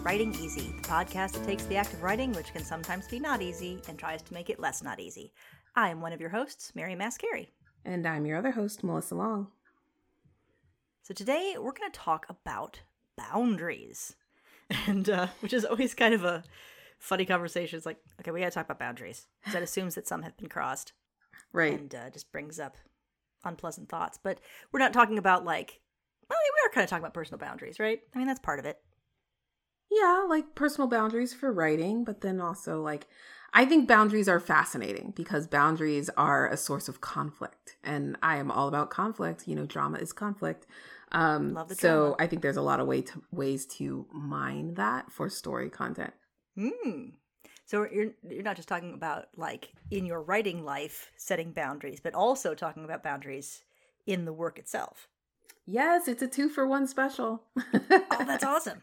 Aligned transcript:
to 0.00 0.04
Writing 0.06 0.34
Easy, 0.40 0.72
the 0.80 0.88
podcast 0.88 1.32
that 1.32 1.44
takes 1.44 1.64
the 1.64 1.76
act 1.76 1.92
of 1.92 2.02
writing, 2.02 2.32
which 2.32 2.52
can 2.52 2.64
sometimes 2.64 3.06
be 3.08 3.18
not 3.18 3.42
easy, 3.42 3.80
and 3.88 3.98
tries 3.98 4.22
to 4.22 4.34
make 4.34 4.48
it 4.50 4.58
less 4.60 4.82
not 4.82 5.00
easy. 5.00 5.32
I 5.76 5.88
am 5.90 6.00
one 6.00 6.12
of 6.12 6.20
your 6.20 6.30
hosts, 6.30 6.72
Mary 6.74 6.94
Mascari. 6.94 7.48
And 7.84 8.06
I'm 8.06 8.26
your 8.26 8.38
other 8.38 8.50
host, 8.52 8.82
Melissa 8.84 9.14
Long. 9.14 9.48
So 11.02 11.14
today 11.14 11.54
we're 11.58 11.72
going 11.72 11.90
to 11.90 11.98
talk 11.98 12.26
about 12.28 12.80
boundaries, 13.16 14.16
and 14.86 15.08
uh, 15.08 15.28
which 15.40 15.52
is 15.52 15.64
always 15.64 15.94
kind 15.94 16.14
of 16.14 16.24
a 16.24 16.44
funny 16.98 17.24
conversation. 17.24 17.76
It's 17.76 17.86
like, 17.86 17.98
okay, 18.20 18.30
we 18.30 18.40
got 18.40 18.46
to 18.46 18.50
talk 18.52 18.66
about 18.66 18.78
boundaries 18.78 19.26
because 19.40 19.54
that 19.54 19.62
assumes 19.62 19.94
that 19.96 20.06
some 20.08 20.22
have 20.22 20.36
been 20.36 20.48
crossed, 20.48 20.92
Right. 21.52 21.78
and 21.78 21.94
uh, 21.94 22.10
just 22.10 22.30
brings 22.32 22.58
up 22.60 22.76
unpleasant 23.44 23.88
thoughts. 23.88 24.18
But 24.22 24.40
we're 24.72 24.80
not 24.80 24.92
talking 24.92 25.18
about 25.18 25.44
like, 25.44 25.80
well, 26.28 26.38
we 26.42 26.68
are 26.68 26.72
kind 26.72 26.84
of 26.84 26.90
talking 26.90 27.02
about 27.02 27.14
personal 27.14 27.38
boundaries, 27.38 27.80
right? 27.80 28.00
I 28.14 28.18
mean, 28.18 28.26
that's 28.26 28.40
part 28.40 28.58
of 28.60 28.64
it. 28.66 28.78
Yeah, 29.90 30.24
like 30.28 30.54
personal 30.54 30.88
boundaries 30.88 31.34
for 31.34 31.52
writing, 31.52 32.04
but 32.04 32.20
then 32.20 32.40
also 32.40 32.80
like 32.80 33.06
I 33.52 33.64
think 33.64 33.88
boundaries 33.88 34.28
are 34.28 34.38
fascinating 34.38 35.12
because 35.16 35.46
boundaries 35.46 36.08
are 36.16 36.48
a 36.48 36.56
source 36.56 36.88
of 36.88 37.00
conflict. 37.00 37.76
And 37.82 38.16
I 38.22 38.36
am 38.36 38.50
all 38.50 38.68
about 38.68 38.90
conflict. 38.90 39.48
You 39.48 39.56
know, 39.56 39.66
drama 39.66 39.98
is 39.98 40.12
conflict. 40.12 40.66
Um 41.12 41.54
Love 41.54 41.68
the 41.68 41.74
so 41.74 42.00
drama. 42.02 42.16
I 42.20 42.26
think 42.28 42.42
there's 42.42 42.56
a 42.56 42.62
lot 42.62 42.80
of 42.80 42.86
way 42.86 43.02
to, 43.02 43.22
ways 43.32 43.66
to 43.66 44.06
mine 44.12 44.74
that 44.74 45.10
for 45.10 45.28
story 45.28 45.68
content. 45.70 46.12
Hmm. 46.56 47.10
So 47.66 47.86
you're 47.90 48.12
you're 48.28 48.42
not 48.42 48.56
just 48.56 48.68
talking 48.68 48.94
about 48.94 49.28
like 49.36 49.72
in 49.90 50.06
your 50.06 50.22
writing 50.22 50.64
life 50.64 51.10
setting 51.16 51.52
boundaries, 51.52 52.00
but 52.00 52.14
also 52.14 52.54
talking 52.54 52.84
about 52.84 53.02
boundaries 53.02 53.64
in 54.06 54.24
the 54.24 54.32
work 54.32 54.58
itself. 54.58 55.08
Yes, 55.66 56.08
it's 56.08 56.22
a 56.22 56.28
two 56.28 56.48
for 56.48 56.66
one 56.66 56.86
special. 56.86 57.42
Oh, 58.10 58.24
that's 58.26 58.44
awesome. 58.44 58.82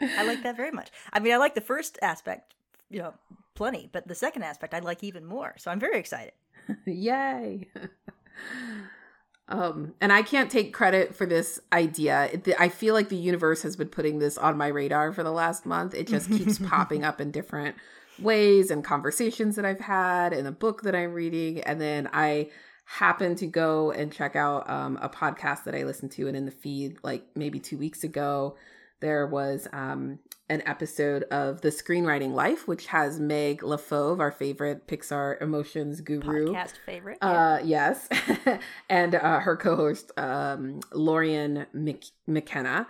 I 0.00 0.24
like 0.24 0.42
that 0.42 0.56
very 0.56 0.70
much. 0.70 0.90
I 1.12 1.20
mean, 1.20 1.32
I 1.32 1.36
like 1.36 1.54
the 1.54 1.60
first 1.60 1.98
aspect, 2.02 2.54
you 2.90 3.00
know, 3.00 3.14
plenty, 3.54 3.88
but 3.92 4.08
the 4.08 4.14
second 4.14 4.42
aspect 4.42 4.74
I 4.74 4.78
like 4.80 5.04
even 5.04 5.24
more. 5.24 5.54
So 5.58 5.70
I'm 5.70 5.80
very 5.80 5.98
excited. 5.98 6.32
Yay. 6.86 7.68
um 9.48 9.94
and 10.00 10.12
I 10.12 10.22
can't 10.22 10.50
take 10.50 10.72
credit 10.72 11.14
for 11.14 11.26
this 11.26 11.60
idea. 11.72 12.30
It- 12.32 12.54
I 12.58 12.68
feel 12.68 12.94
like 12.94 13.08
the 13.08 13.16
universe 13.16 13.62
has 13.62 13.76
been 13.76 13.88
putting 13.88 14.18
this 14.18 14.38
on 14.38 14.56
my 14.56 14.68
radar 14.68 15.12
for 15.12 15.22
the 15.22 15.32
last 15.32 15.66
month. 15.66 15.94
It 15.94 16.06
just 16.06 16.30
keeps 16.30 16.58
popping 16.68 17.04
up 17.04 17.20
in 17.20 17.30
different 17.30 17.76
ways 18.18 18.70
and 18.70 18.84
conversations 18.84 19.56
that 19.56 19.64
I've 19.64 19.80
had 19.80 20.32
and 20.32 20.46
a 20.46 20.52
book 20.52 20.82
that 20.82 20.94
I'm 20.94 21.12
reading 21.12 21.60
and 21.60 21.80
then 21.80 22.08
I 22.12 22.50
happened 22.84 23.38
to 23.38 23.46
go 23.46 23.90
and 23.90 24.12
check 24.12 24.36
out 24.36 24.68
um, 24.68 24.98
a 25.00 25.08
podcast 25.08 25.64
that 25.64 25.74
I 25.74 25.84
listened 25.84 26.12
to 26.12 26.28
and 26.28 26.36
in 26.36 26.44
the 26.44 26.50
feed 26.50 26.98
like 27.02 27.24
maybe 27.34 27.58
2 27.58 27.78
weeks 27.78 28.04
ago 28.04 28.56
there 29.02 29.26
was 29.26 29.68
um, 29.74 30.18
an 30.48 30.62
episode 30.64 31.24
of 31.24 31.60
the 31.60 31.68
screenwriting 31.68 32.32
life 32.32 32.66
which 32.66 32.86
has 32.86 33.20
meg 33.20 33.60
LeFauve 33.60 34.20
our 34.20 34.32
favorite 34.32 34.86
pixar 34.86 35.40
emotions 35.42 36.00
guru. 36.00 36.46
Podcast 36.46 36.74
favorite. 36.86 37.18
uh, 37.20 37.58
yes, 37.62 38.08
and 38.88 39.14
uh, 39.14 39.40
her 39.40 39.56
co-host 39.56 40.12
um, 40.16 40.80
Lorien 40.94 41.66
Mc- 41.74 42.04
McKenna, 42.26 42.86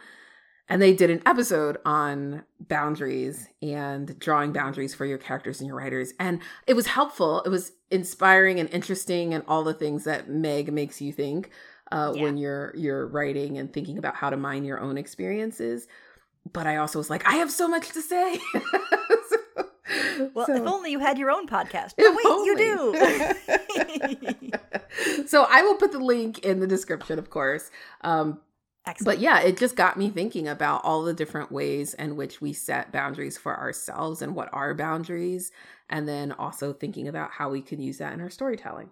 and 0.69 0.81
they 0.81 0.95
did 0.95 1.11
an 1.11 1.23
episode 1.27 1.79
on 1.85 2.45
boundaries 2.61 3.49
and 3.61 4.17
drawing 4.21 4.53
boundaries 4.53 4.95
for 4.95 5.05
your 5.07 5.19
characters 5.19 5.61
and 5.61 5.67
your 5.67 5.77
writers, 5.77 6.13
and 6.21 6.41
it 6.67 6.75
was 6.75 6.87
helpful. 6.87 7.43
It 7.43 7.49
was 7.49 7.73
inspiring 7.91 8.61
and 8.61 8.69
interesting, 8.71 9.35
and 9.35 9.43
all 9.49 9.65
the 9.65 9.75
things 9.75 10.05
that 10.05 10.29
Meg 10.29 10.73
makes 10.73 11.01
you 11.01 11.13
think 11.13 11.51
uh, 11.93 12.13
Yeah. 12.15 12.23
when 12.23 12.37
you're 12.37 12.73
you're 12.77 13.07
writing 13.07 13.59
and 13.59 13.73
thinking 13.73 13.99
about 13.99 14.15
how 14.17 14.31
to 14.31 14.37
mine 14.37 14.65
your 14.65 14.81
own 14.81 14.99
experiences. 14.99 15.87
But 16.53 16.67
I 16.67 16.77
also 16.77 16.99
was 16.99 17.09
like, 17.11 17.25
I 17.27 17.37
have 17.37 17.51
so 17.53 17.69
much 17.69 17.91
to 17.91 18.03
say. 18.03 18.39
well, 20.35 20.47
So- 20.47 20.57
if 20.57 20.67
only 20.67 20.91
you 20.91 20.99
had 20.99 21.17
your 21.19 21.31
own 21.31 21.47
podcast. 21.47 21.93
But 21.97 22.15
wait, 22.15 22.25
you 22.47 22.57
do. 22.57 22.95
so 25.27 25.47
I 25.49 25.63
will 25.63 25.77
put 25.77 25.93
the 25.93 25.99
link 26.01 26.41
in 26.41 26.61
the 26.61 26.67
description, 26.67 27.19
of 27.19 27.31
course. 27.31 27.71
Um, 28.03 28.41
Excellent. 28.87 29.19
but 29.19 29.23
yeah, 29.23 29.41
it 29.41 29.57
just 29.57 29.77
got 29.77 29.97
me 29.97 30.11
thinking 30.11 30.49
about 30.49 30.85
all 30.85 31.03
the 31.05 31.15
different 31.15 31.53
ways 31.53 31.95
in 31.95 32.17
which 32.17 32.41
we 32.41 32.53
set 32.53 32.91
boundaries 32.91 33.39
for 33.39 33.57
ourselves 33.57 34.21
and 34.21 34.35
what 34.35 34.49
are 34.53 34.75
boundaries, 34.75 35.53
and 35.89 36.09
then 36.09 36.33
also 36.33 36.73
thinking 36.73 37.07
about 37.07 37.31
how 37.33 37.49
we 37.51 37.63
can 37.63 37.81
use 37.81 37.99
that 37.99 38.13
in 38.13 38.21
our 38.21 38.31
storytelling. 38.31 38.91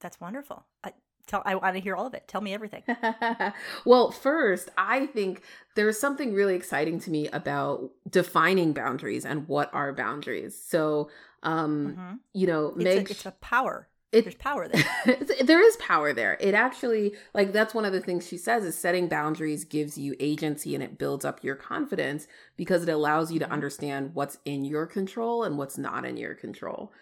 That's 0.00 0.18
wonderful. 0.20 0.64
I, 0.82 0.92
tell, 1.26 1.42
I 1.44 1.54
want 1.54 1.74
to 1.76 1.80
hear 1.80 1.94
all 1.96 2.06
of 2.06 2.14
it. 2.14 2.24
Tell 2.28 2.40
me 2.40 2.52
everything. 2.54 2.82
well, 3.84 4.10
first, 4.10 4.68
I 4.76 5.06
think 5.06 5.42
there's 5.74 5.98
something 5.98 6.32
really 6.34 6.54
exciting 6.54 6.98
to 7.00 7.10
me 7.10 7.28
about 7.28 7.90
defining 8.08 8.72
boundaries 8.72 9.24
and 9.24 9.48
what 9.48 9.72
are 9.72 9.92
boundaries. 9.92 10.58
So, 10.58 11.10
um, 11.42 11.96
Mhm. 11.98 12.18
you 12.32 12.46
know, 12.46 12.74
It's, 12.78 13.10
a, 13.10 13.12
it's 13.12 13.26
a 13.26 13.30
power. 13.32 13.88
it- 14.12 14.22
There's 14.24 14.34
power 14.34 14.68
there. 14.72 14.84
there 15.42 15.62
is 15.66 15.76
power 15.78 16.12
there. 16.12 16.36
It 16.40 16.54
actually, 16.54 17.14
like, 17.34 17.52
that's 17.52 17.72
one 17.74 17.84
of 17.86 17.92
the 17.92 18.00
things 18.00 18.26
she 18.26 18.36
says 18.36 18.64
is 18.64 18.76
setting 18.76 19.08
boundaries 19.08 19.64
gives 19.64 19.96
you 19.96 20.14
agency 20.20 20.74
and 20.74 20.84
it 20.84 20.98
builds 20.98 21.24
up 21.24 21.42
your 21.42 21.54
confidence 21.56 22.26
because 22.56 22.82
it 22.82 22.88
allows 22.90 23.32
you 23.32 23.38
to 23.38 23.46
Mhm. 23.46 23.50
understand 23.52 24.10
what's 24.14 24.38
in 24.44 24.64
your 24.64 24.86
control 24.86 25.44
and 25.44 25.56
what's 25.58 25.78
not 25.78 26.04
in 26.04 26.16
your 26.18 26.34
control. 26.34 26.92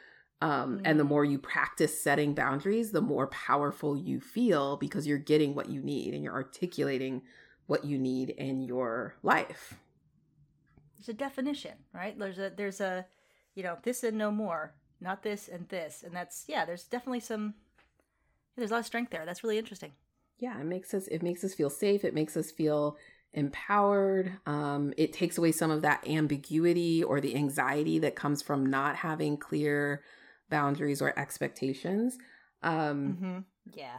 Um, 0.42 0.80
And 0.84 0.98
the 0.98 1.04
Mm. 1.04 1.08
more 1.08 1.24
you 1.24 1.38
practice 1.38 2.02
setting 2.02 2.34
boundaries, 2.34 2.92
the 2.92 3.02
more 3.02 3.26
powerful 3.28 3.96
you 3.96 4.20
feel 4.20 4.76
because 4.78 5.06
you're 5.06 5.18
getting 5.18 5.54
what 5.54 5.68
you 5.68 5.82
need 5.82 6.14
and 6.14 6.24
you're 6.24 6.32
articulating 6.34 7.22
what 7.66 7.84
you 7.84 7.98
need 7.98 8.30
in 8.30 8.62
your 8.62 9.16
life. 9.22 9.74
There's 10.98 11.08
a 11.08 11.14
definition, 11.14 11.72
right? 11.92 12.18
There's 12.18 12.38
a 12.38 12.50
there's 12.50 12.80
a 12.80 13.06
you 13.54 13.62
know 13.62 13.78
this 13.82 14.02
and 14.04 14.16
no 14.18 14.30
more, 14.30 14.74
not 15.00 15.22
this 15.22 15.48
and 15.48 15.68
this, 15.68 16.02
and 16.02 16.14
that's 16.14 16.44
yeah. 16.48 16.64
There's 16.64 16.84
definitely 16.84 17.20
some. 17.20 17.54
There's 18.56 18.70
a 18.70 18.74
lot 18.74 18.80
of 18.80 18.86
strength 18.86 19.10
there. 19.10 19.24
That's 19.26 19.42
really 19.42 19.58
interesting. 19.58 19.92
yeah 20.38 20.58
it 20.60 20.64
makes 20.66 20.94
us 20.94 21.06
it 21.08 21.22
makes 21.22 21.44
us 21.44 21.54
feel 21.54 21.70
safe 21.70 22.04
it 22.04 22.14
makes 22.14 22.36
us 22.36 22.50
feel 22.50 22.96
empowered 23.32 24.32
um 24.46 24.92
it 24.96 25.12
takes 25.12 25.38
away 25.38 25.52
some 25.52 25.70
of 25.70 25.82
that 25.82 26.06
ambiguity 26.08 27.02
or 27.04 27.20
the 27.20 27.36
anxiety 27.36 27.98
that 27.98 28.16
comes 28.16 28.42
from 28.42 28.66
not 28.66 28.96
having 28.96 29.36
clear 29.36 30.02
boundaries 30.50 31.00
or 31.00 31.18
expectations 31.18 32.18
um 32.62 33.16
Mm-hmm. 33.20 33.38
Yeah. 33.74 33.98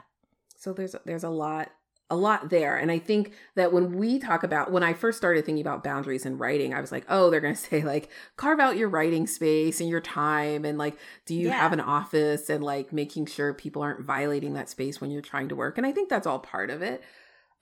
so 0.55 0.73
there's 0.73 0.95
there's 1.05 1.23
a 1.23 1.29
lot 1.29 1.69
a 2.09 2.15
lot 2.15 2.49
there 2.49 2.75
and 2.77 2.91
i 2.91 2.99
think 2.99 3.31
that 3.55 3.71
when 3.71 3.97
we 3.97 4.19
talk 4.19 4.43
about 4.43 4.69
when 4.71 4.83
i 4.83 4.91
first 4.93 5.17
started 5.17 5.45
thinking 5.45 5.61
about 5.61 5.81
boundaries 5.83 6.25
in 6.25 6.37
writing 6.37 6.73
i 6.73 6.81
was 6.81 6.91
like 6.91 7.05
oh 7.07 7.29
they're 7.29 7.39
going 7.39 7.55
to 7.59 7.59
say 7.59 7.81
like 7.83 8.09
carve 8.35 8.59
out 8.59 8.75
your 8.77 8.89
writing 8.89 9.25
space 9.25 9.79
and 9.79 9.89
your 9.89 10.01
time 10.01 10.65
and 10.65 10.77
like 10.77 10.97
do 11.25 11.33
you 11.33 11.47
Yeah. 11.47 11.53
have 11.57 11.71
an 11.73 11.79
office 11.79 12.49
and 12.49 12.63
like 12.63 12.91
making 12.91 13.27
sure 13.27 13.53
people 13.53 13.81
aren't 13.81 14.05
violating 14.05 14.53
that 14.55 14.69
space 14.69 14.99
when 14.99 15.09
you're 15.09 15.21
trying 15.21 15.47
to 15.49 15.55
work 15.55 15.77
and 15.77 15.87
i 15.87 15.91
think 15.93 16.09
that's 16.09 16.27
all 16.27 16.39
part 16.39 16.69
of 16.69 16.81
it 16.81 17.01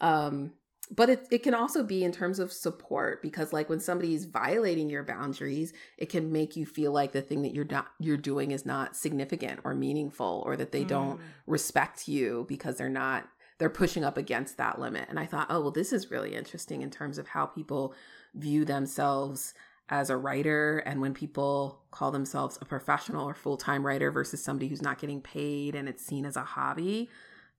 um 0.01 0.51
but 0.91 1.09
it, 1.09 1.27
it 1.29 1.43
can 1.43 1.53
also 1.53 1.83
be 1.83 2.03
in 2.03 2.11
terms 2.11 2.39
of 2.39 2.51
support 2.51 3.21
because 3.21 3.53
like 3.53 3.69
when 3.69 3.79
somebody's 3.79 4.25
violating 4.25 4.89
your 4.89 5.03
boundaries 5.03 5.71
it 5.97 6.09
can 6.09 6.31
make 6.31 6.55
you 6.55 6.65
feel 6.65 6.91
like 6.91 7.11
the 7.11 7.21
thing 7.21 7.41
that 7.43 7.53
you're 7.53 7.65
not 7.65 7.87
you're 7.99 8.17
doing 8.17 8.51
is 8.51 8.65
not 8.65 8.95
significant 8.95 9.59
or 9.63 9.75
meaningful 9.75 10.41
or 10.45 10.55
that 10.57 10.71
they 10.71 10.83
don't 10.83 11.17
Mm. 11.19 11.23
respect 11.47 12.07
you 12.07 12.45
because 12.47 12.77
they're 12.77 12.89
not 12.89 13.27
they're 13.59 13.69
pushing 13.69 14.03
up 14.03 14.17
against 14.17 14.57
that 14.57 14.79
limit 14.79 15.05
and 15.09 15.19
i 15.19 15.25
thought 15.25 15.47
oh 15.49 15.61
well 15.61 15.71
this 15.71 15.93
is 15.93 16.09
really 16.11 16.33
interesting 16.35 16.81
in 16.81 16.89
terms 16.89 17.17
of 17.17 17.27
how 17.27 17.45
people 17.45 17.93
view 18.33 18.65
themselves 18.65 19.53
as 19.89 20.09
a 20.09 20.17
writer 20.17 20.79
and 20.85 21.01
when 21.01 21.13
people 21.13 21.81
call 21.91 22.11
themselves 22.11 22.57
a 22.61 22.65
professional 22.65 23.27
or 23.27 23.33
full-time 23.33 23.85
writer 23.85 24.11
versus 24.11 24.41
somebody 24.43 24.67
who's 24.67 24.81
not 24.83 24.99
getting 24.99 25.19
paid 25.21 25.73
and 25.75 25.89
it's 25.89 26.05
seen 26.05 26.25
as 26.25 26.35
a 26.37 26.43
hobby 26.43 27.09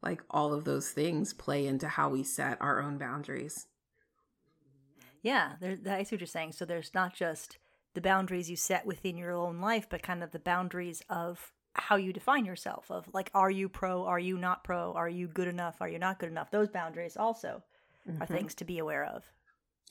like 0.03 0.23
all 0.31 0.53
of 0.53 0.65
those 0.65 0.91
things 0.91 1.33
play 1.35 1.67
into 1.67 1.89
how 1.89 2.09
we 2.09 2.23
set 2.23 2.61
our 2.61 2.81
own 2.83 2.99
boundaries 2.99 3.67
Yeah. 5.23 5.53
There, 5.61 5.77
I 5.89 6.03
see 6.03 6.17
what 6.17 6.21
you're 6.21 6.27
saying. 6.27 6.53
So 6.53 6.65
there's 6.65 6.95
not 6.95 7.15
just 7.15 7.59
the 7.95 8.01
boundaries 8.01 8.49
you 8.49 8.57
set 8.57 8.87
within 8.87 9.17
your 9.17 9.33
own 9.33 9.61
life, 9.61 9.87
but 9.91 10.03
kind 10.03 10.23
of 10.23 10.31
the 10.31 10.39
boundaries 10.39 11.03
of 11.11 11.53
how 11.75 11.97
you 11.97 12.13
define 12.13 12.45
yourself. 12.45 12.91
Of 12.91 13.09
like, 13.13 13.31
are 13.35 13.51
you 13.51 13.69
pro? 13.69 14.05
Are 14.05 14.19
you 14.19 14.39
not 14.39 14.65
pro? 14.65 14.93
Are 14.95 15.09
you 15.09 15.29
good 15.29 15.49
enough? 15.49 15.77
Are 15.81 15.89
you 15.89 15.99
not 15.99 16.19
good 16.19 16.31
enough? 16.31 16.51
Those 16.51 16.69
boundaries 16.71 17.17
also 17.17 17.63
are 18.21 18.27
Mhm. 18.27 18.29
things 18.29 18.55
to 18.57 18.65
be 18.65 18.79
aware 18.79 19.05
of. 19.05 19.25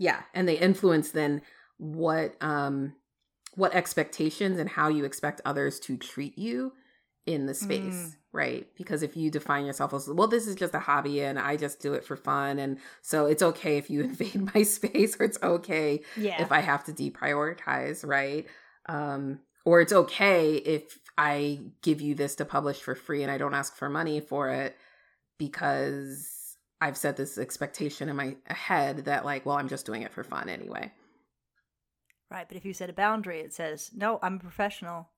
yeah 0.01 0.23
and 0.33 0.47
they 0.47 0.57
influence 0.57 1.11
then 1.11 1.41
what 1.77 2.35
um 2.41 2.95
what 3.55 3.73
expectations 3.75 4.57
and 4.59 4.69
how 4.69 4.87
you 4.87 5.03
expect 5.05 5.41
others 5.45 5.79
to 5.79 5.97
treat 5.97 6.37
you 6.37 6.73
in 7.33 7.45
the 7.45 7.53
space 7.53 7.93
Mm. 7.93 8.15
right 8.31 8.67
because 8.75 9.03
if 9.03 9.15
you 9.15 9.29
define 9.29 9.65
yourself 9.65 9.93
as 9.93 10.07
well 10.07 10.27
this 10.27 10.47
is 10.47 10.55
just 10.55 10.73
a 10.73 10.79
hobby 10.79 11.21
and 11.21 11.37
i 11.37 11.55
just 11.55 11.79
do 11.79 11.93
it 11.93 12.03
for 12.03 12.15
fun 12.15 12.57
and 12.59 12.77
so 13.01 13.25
it's 13.27 13.43
okay 13.43 13.77
if 13.77 13.89
you 13.89 14.01
invade 14.09 14.53
my 14.55 14.63
space 14.63 15.15
or 15.19 15.23
it's 15.25 15.37
okay 15.43 16.01
Yeah. 16.17 16.41
if 16.41 16.51
i 16.51 16.59
have 16.59 16.83
to 16.85 16.91
deprioritize 16.91 18.05
right 18.17 18.47
um 18.87 19.39
or 19.65 19.79
it's 19.81 19.93
okay 19.93 20.55
if 20.55 20.97
i 21.17 21.59
give 21.83 22.01
you 22.01 22.15
this 22.15 22.35
to 22.35 22.45
publish 22.45 22.79
for 22.81 22.95
free 22.95 23.21
and 23.23 23.31
i 23.31 23.37
don't 23.37 23.53
ask 23.53 23.75
for 23.75 23.89
money 23.89 24.19
for 24.21 24.49
it 24.49 24.75
because 25.37 26.35
I've 26.81 26.97
set 26.97 27.17
this 27.17 27.37
expectation 27.37 28.07
in 28.09 28.15
my 28.15 28.37
head 28.45 29.05
that 29.05 29.25
like, 29.25 29.45
well, 29.45 29.57
I'm 29.57 29.67
just 29.67 29.85
doing 29.85 30.01
it 30.01 30.13
for 30.13 30.23
fun 30.23 30.47
anyway. 30.47 30.93
Right, 32.31 32.47
but 32.47 32.55
if 32.55 32.63
you 32.63 32.73
set 32.73 32.89
a 32.89 32.93
boundary, 32.93 33.39
it 33.41 33.53
says, 33.53 33.91
"No, 33.93 34.19
I'm 34.21 34.35
a 34.35 34.39
professional." 34.39 35.09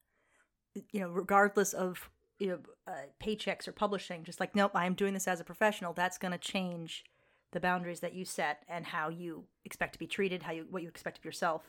You 0.73 1.01
know, 1.01 1.09
regardless 1.09 1.73
of 1.73 2.09
you 2.39 2.47
know 2.47 2.59
uh, 2.87 3.07
paychecks 3.21 3.67
or 3.67 3.71
publishing, 3.71 4.23
just 4.23 4.39
like, 4.39 4.55
"Nope, 4.55 4.71
I 4.73 4.85
am 4.85 4.93
doing 4.93 5.13
this 5.13 5.27
as 5.27 5.39
a 5.39 5.43
professional." 5.43 5.93
That's 5.93 6.17
going 6.17 6.31
to 6.31 6.37
change 6.37 7.03
the 7.51 7.59
boundaries 7.59 7.99
that 7.99 8.13
you 8.13 8.25
set 8.25 8.63
and 8.69 8.85
how 8.85 9.09
you 9.09 9.45
expect 9.65 9.93
to 9.93 9.99
be 9.99 10.07
treated, 10.07 10.43
how 10.43 10.53
you 10.53 10.65
what 10.69 10.81
you 10.81 10.89
expect 10.89 11.17
of 11.17 11.25
yourself. 11.25 11.63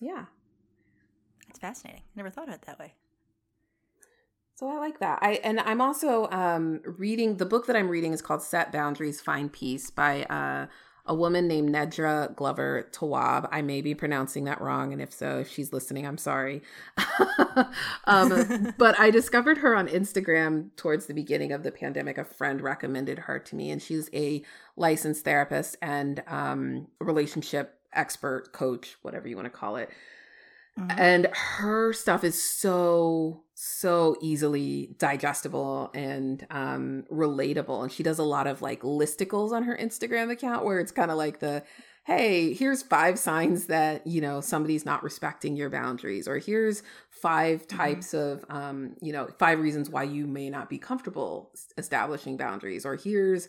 Yeah, 0.00 0.26
it's 1.48 1.58
fascinating. 1.58 2.02
Never 2.16 2.30
thought 2.30 2.48
of 2.48 2.54
it 2.54 2.62
that 2.62 2.78
way. 2.78 2.94
So 4.56 4.68
I 4.68 4.78
like 4.78 5.00
that. 5.00 5.18
I 5.22 5.34
and 5.44 5.60
I'm 5.60 5.80
also 5.80 6.28
um, 6.30 6.80
reading 6.84 7.38
the 7.38 7.46
book 7.46 7.66
that 7.66 7.76
I'm 7.76 7.88
reading 7.88 8.12
is 8.12 8.22
called 8.22 8.42
Set 8.42 8.70
Boundaries, 8.70 9.20
Find 9.20 9.52
Peace 9.52 9.90
by 9.90 10.24
uh, 10.24 10.66
a 11.06 11.14
woman 11.14 11.46
named 11.46 11.74
Nedra 11.74 12.34
Glover 12.34 12.88
Tawwab. 12.92 13.48
I 13.52 13.60
may 13.60 13.82
be 13.82 13.94
pronouncing 13.94 14.44
that 14.44 14.60
wrong, 14.60 14.92
and 14.92 15.02
if 15.02 15.12
so, 15.12 15.40
if 15.40 15.50
she's 15.50 15.72
listening, 15.72 16.06
I'm 16.06 16.16
sorry. 16.16 16.62
um, 18.04 18.72
but 18.78 18.98
I 18.98 19.10
discovered 19.10 19.58
her 19.58 19.76
on 19.76 19.88
Instagram 19.88 20.70
towards 20.76 21.06
the 21.06 21.14
beginning 21.14 21.52
of 21.52 21.62
the 21.62 21.72
pandemic. 21.72 22.16
A 22.16 22.24
friend 22.24 22.60
recommended 22.60 23.20
her 23.20 23.38
to 23.38 23.56
me, 23.56 23.70
and 23.70 23.82
she's 23.82 24.08
a 24.14 24.42
licensed 24.76 25.24
therapist 25.24 25.76
and 25.82 26.22
um, 26.26 26.88
relationship 27.00 27.78
expert, 27.92 28.52
coach, 28.52 28.96
whatever 29.02 29.28
you 29.28 29.36
want 29.36 29.46
to 29.46 29.50
call 29.50 29.76
it. 29.76 29.90
Mm-hmm. 30.78 30.98
And 30.98 31.28
her 31.32 31.92
stuff 31.92 32.24
is 32.24 32.42
so 32.42 33.42
so 33.56 34.16
easily 34.20 34.94
digestible 34.98 35.90
and 35.94 36.44
um 36.50 37.04
relatable 37.10 37.82
and 37.82 37.92
she 37.92 38.02
does 38.02 38.18
a 38.18 38.24
lot 38.24 38.48
of 38.48 38.60
like 38.60 38.82
listicles 38.82 39.52
on 39.52 39.62
her 39.62 39.76
Instagram 39.76 40.30
account 40.30 40.64
where 40.64 40.80
it's 40.80 40.90
kind 40.90 41.10
of 41.10 41.16
like 41.16 41.38
the 41.38 41.62
hey, 42.04 42.52
here's 42.52 42.82
five 42.82 43.18
signs 43.18 43.66
that, 43.66 44.06
you 44.06 44.20
know, 44.20 44.42
somebody's 44.42 44.84
not 44.84 45.02
respecting 45.02 45.56
your 45.56 45.70
boundaries 45.70 46.28
or 46.28 46.38
here's 46.38 46.82
five 47.08 47.66
mm-hmm. 47.66 47.78
types 47.78 48.08
mm-hmm. 48.08 48.50
of 48.50 48.56
um, 48.56 48.94
you 49.00 49.12
know, 49.12 49.26
five 49.38 49.58
reasons 49.58 49.88
why 49.88 50.02
you 50.02 50.26
may 50.26 50.50
not 50.50 50.68
be 50.68 50.78
comfortable 50.78 51.50
establishing 51.78 52.36
boundaries 52.36 52.84
or 52.84 52.96
here's 52.96 53.48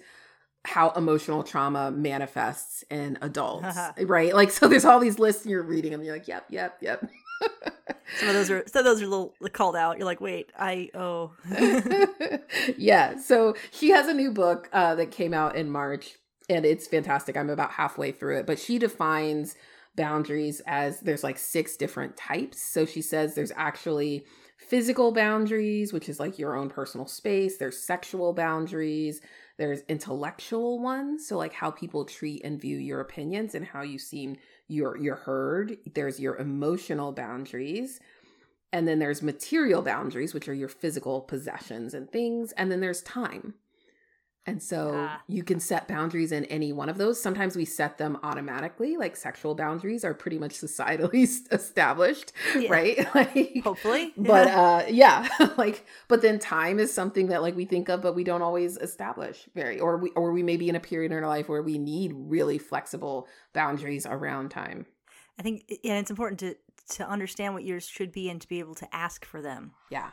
how 0.65 0.89
emotional 0.91 1.43
trauma 1.43 1.91
manifests 1.91 2.83
in 2.89 3.17
adults, 3.21 3.77
right? 4.01 4.33
Like, 4.33 4.51
so 4.51 4.67
there's 4.67 4.85
all 4.85 4.99
these 4.99 5.19
lists 5.19 5.43
and 5.43 5.51
you're 5.51 5.63
reading 5.63 5.91
them. 5.91 6.03
You're 6.03 6.15
like, 6.15 6.27
yep, 6.27 6.45
yep, 6.49 6.77
yep. 6.81 7.07
some 8.19 8.29
of 8.29 8.35
those 8.35 8.49
are 8.49 8.63
some 8.67 8.79
of 8.79 8.85
those 8.85 9.01
are 9.01 9.05
a 9.05 9.07
little 9.07 9.33
called 9.51 9.75
out. 9.75 9.97
You're 9.97 10.05
like, 10.05 10.21
wait, 10.21 10.51
I 10.57 10.89
oh. 10.93 11.33
yeah. 12.77 13.17
So 13.17 13.55
she 13.71 13.89
has 13.89 14.07
a 14.07 14.13
new 14.13 14.31
book 14.31 14.69
uh, 14.73 14.95
that 14.95 15.11
came 15.11 15.33
out 15.33 15.55
in 15.55 15.69
March, 15.69 16.15
and 16.49 16.65
it's 16.65 16.87
fantastic. 16.87 17.37
I'm 17.37 17.49
about 17.49 17.71
halfway 17.71 18.11
through 18.11 18.39
it, 18.39 18.47
but 18.47 18.59
she 18.59 18.79
defines 18.79 19.55
boundaries 19.95 20.61
as 20.67 20.99
there's 20.99 21.23
like 21.23 21.37
six 21.37 21.77
different 21.77 22.17
types. 22.17 22.61
So 22.61 22.85
she 22.85 23.01
says 23.01 23.35
there's 23.35 23.53
actually 23.55 24.25
physical 24.57 25.11
boundaries, 25.11 25.93
which 25.93 26.09
is 26.09 26.19
like 26.19 26.39
your 26.39 26.55
own 26.55 26.69
personal 26.69 27.07
space. 27.07 27.57
There's 27.57 27.77
sexual 27.77 28.33
boundaries 28.33 29.21
there's 29.57 29.81
intellectual 29.87 30.79
ones, 30.79 31.27
so 31.27 31.37
like 31.37 31.53
how 31.53 31.71
people 31.71 32.05
treat 32.05 32.43
and 32.43 32.59
view 32.59 32.77
your 32.77 32.99
opinions 32.99 33.55
and 33.55 33.65
how 33.65 33.81
you 33.81 33.97
seem 33.97 34.35
you're 34.67 34.97
you're 34.97 35.15
heard. 35.15 35.77
There's 35.93 36.19
your 36.19 36.37
emotional 36.37 37.11
boundaries. 37.11 37.99
And 38.73 38.87
then 38.87 38.99
there's 38.99 39.21
material 39.21 39.81
boundaries, 39.81 40.33
which 40.33 40.49
are 40.49 40.53
your 40.53 40.67
physical 40.67 41.21
possessions 41.21 41.93
and 41.93 42.11
things. 42.11 42.51
And 42.53 42.69
then 42.69 42.81
there's 42.81 43.01
time. 43.03 43.53
And 44.47 44.61
so 44.61 44.91
ah. 44.93 45.21
you 45.27 45.43
can 45.43 45.59
set 45.59 45.87
boundaries 45.87 46.31
in 46.31 46.45
any 46.45 46.71
one 46.71 46.87
of 46.87 46.97
those. 46.97 47.19
Sometimes 47.19 47.55
we 47.55 47.65
set 47.65 47.97
them 47.97 48.19
automatically, 48.21 48.95
like 48.95 49.15
sexual 49.15 49.55
boundaries 49.55 50.05
are 50.05 50.13
pretty 50.13 50.37
much 50.37 50.51
societally 50.61 51.27
established, 51.51 52.31
yeah. 52.55 52.71
right? 52.71 53.07
Like 53.15 53.61
hopefully. 53.63 54.13
But 54.17 54.47
uh 54.47 54.83
yeah, 54.89 55.27
like 55.57 55.85
but 56.07 56.21
then 56.21 56.37
time 56.37 56.79
is 56.79 56.93
something 56.93 57.27
that 57.27 57.41
like 57.41 57.55
we 57.55 57.65
think 57.65 57.87
of 57.87 58.01
but 58.01 58.13
we 58.13 58.23
don't 58.23 58.41
always 58.41 58.77
establish 58.77 59.47
very 59.55 59.79
or 59.79 59.97
we 59.97 60.09
or 60.11 60.31
we 60.31 60.43
may 60.43 60.57
be 60.57 60.67
in 60.67 60.75
a 60.75 60.79
period 60.79 61.11
in 61.11 61.17
our 61.17 61.27
life 61.27 61.47
where 61.47 61.61
we 61.61 61.77
need 61.77 62.11
really 62.13 62.57
flexible 62.57 63.27
boundaries 63.53 64.05
around 64.05 64.49
time. 64.49 64.85
I 65.39 65.43
think 65.43 65.63
and 65.69 65.97
it's 65.97 66.09
important 66.09 66.39
to 66.41 66.55
to 66.97 67.07
understand 67.07 67.53
what 67.53 67.63
yours 67.63 67.87
should 67.87 68.11
be 68.11 68.29
and 68.29 68.41
to 68.41 68.47
be 68.47 68.59
able 68.59 68.75
to 68.75 68.95
ask 68.95 69.25
for 69.25 69.41
them. 69.41 69.71
Yeah. 69.89 70.11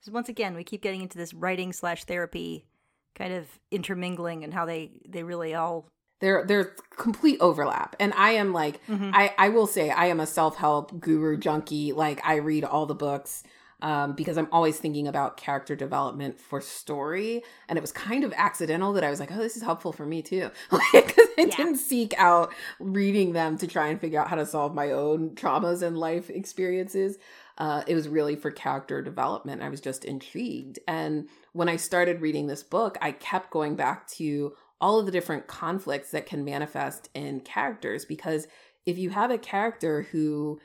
Because 0.00 0.12
once 0.12 0.28
again, 0.28 0.54
we 0.54 0.64
keep 0.64 0.82
getting 0.82 1.02
into 1.02 1.16
this 1.16 1.32
writing 1.32 1.72
slash 1.72 2.04
therapy 2.04 2.66
kind 3.14 3.32
of 3.32 3.46
intermingling 3.70 4.44
and 4.44 4.54
how 4.54 4.64
they 4.64 4.90
they 5.08 5.22
really 5.22 5.54
all 5.54 5.86
they're 6.20 6.44
they're 6.46 6.74
complete 6.96 7.38
overlap 7.40 7.96
and 8.00 8.12
i 8.14 8.30
am 8.30 8.52
like 8.52 8.84
mm-hmm. 8.86 9.10
i 9.12 9.32
i 9.38 9.48
will 9.48 9.66
say 9.66 9.90
i 9.90 10.06
am 10.06 10.20
a 10.20 10.26
self-help 10.26 11.00
guru 11.00 11.36
junkie 11.36 11.92
like 11.92 12.20
i 12.24 12.36
read 12.36 12.64
all 12.64 12.86
the 12.86 12.94
books 12.94 13.42
um, 13.82 14.12
because 14.12 14.38
i'm 14.38 14.48
always 14.52 14.78
thinking 14.78 15.08
about 15.08 15.36
character 15.36 15.74
development 15.74 16.38
for 16.40 16.60
story 16.60 17.42
and 17.68 17.76
it 17.76 17.80
was 17.82 17.90
kind 17.90 18.22
of 18.22 18.32
accidental 18.36 18.92
that 18.92 19.02
i 19.02 19.10
was 19.10 19.18
like 19.18 19.32
oh 19.32 19.38
this 19.38 19.56
is 19.56 19.62
helpful 19.62 19.92
for 19.92 20.06
me 20.06 20.22
too 20.22 20.50
because 20.92 21.28
i 21.36 21.42
yeah. 21.42 21.56
didn't 21.56 21.76
seek 21.76 22.14
out 22.16 22.52
reading 22.78 23.32
them 23.32 23.58
to 23.58 23.66
try 23.66 23.88
and 23.88 24.00
figure 24.00 24.20
out 24.20 24.28
how 24.28 24.36
to 24.36 24.46
solve 24.46 24.72
my 24.74 24.92
own 24.92 25.30
traumas 25.30 25.82
and 25.82 25.98
life 25.98 26.30
experiences 26.30 27.18
uh, 27.58 27.82
it 27.86 27.94
was 27.94 28.08
really 28.08 28.36
for 28.36 28.50
character 28.50 29.02
development. 29.02 29.62
I 29.62 29.68
was 29.68 29.80
just 29.80 30.04
intrigued. 30.04 30.78
And 30.88 31.28
when 31.52 31.68
I 31.68 31.76
started 31.76 32.20
reading 32.20 32.46
this 32.46 32.62
book, 32.62 32.96
I 33.00 33.12
kept 33.12 33.50
going 33.50 33.76
back 33.76 34.08
to 34.12 34.52
all 34.80 34.98
of 34.98 35.06
the 35.06 35.12
different 35.12 35.46
conflicts 35.46 36.10
that 36.10 36.26
can 36.26 36.44
manifest 36.44 37.08
in 37.14 37.40
characters 37.40 38.04
because 38.04 38.48
if 38.84 38.98
you 38.98 39.10
have 39.10 39.30
a 39.30 39.38
character 39.38 40.02
who 40.10 40.58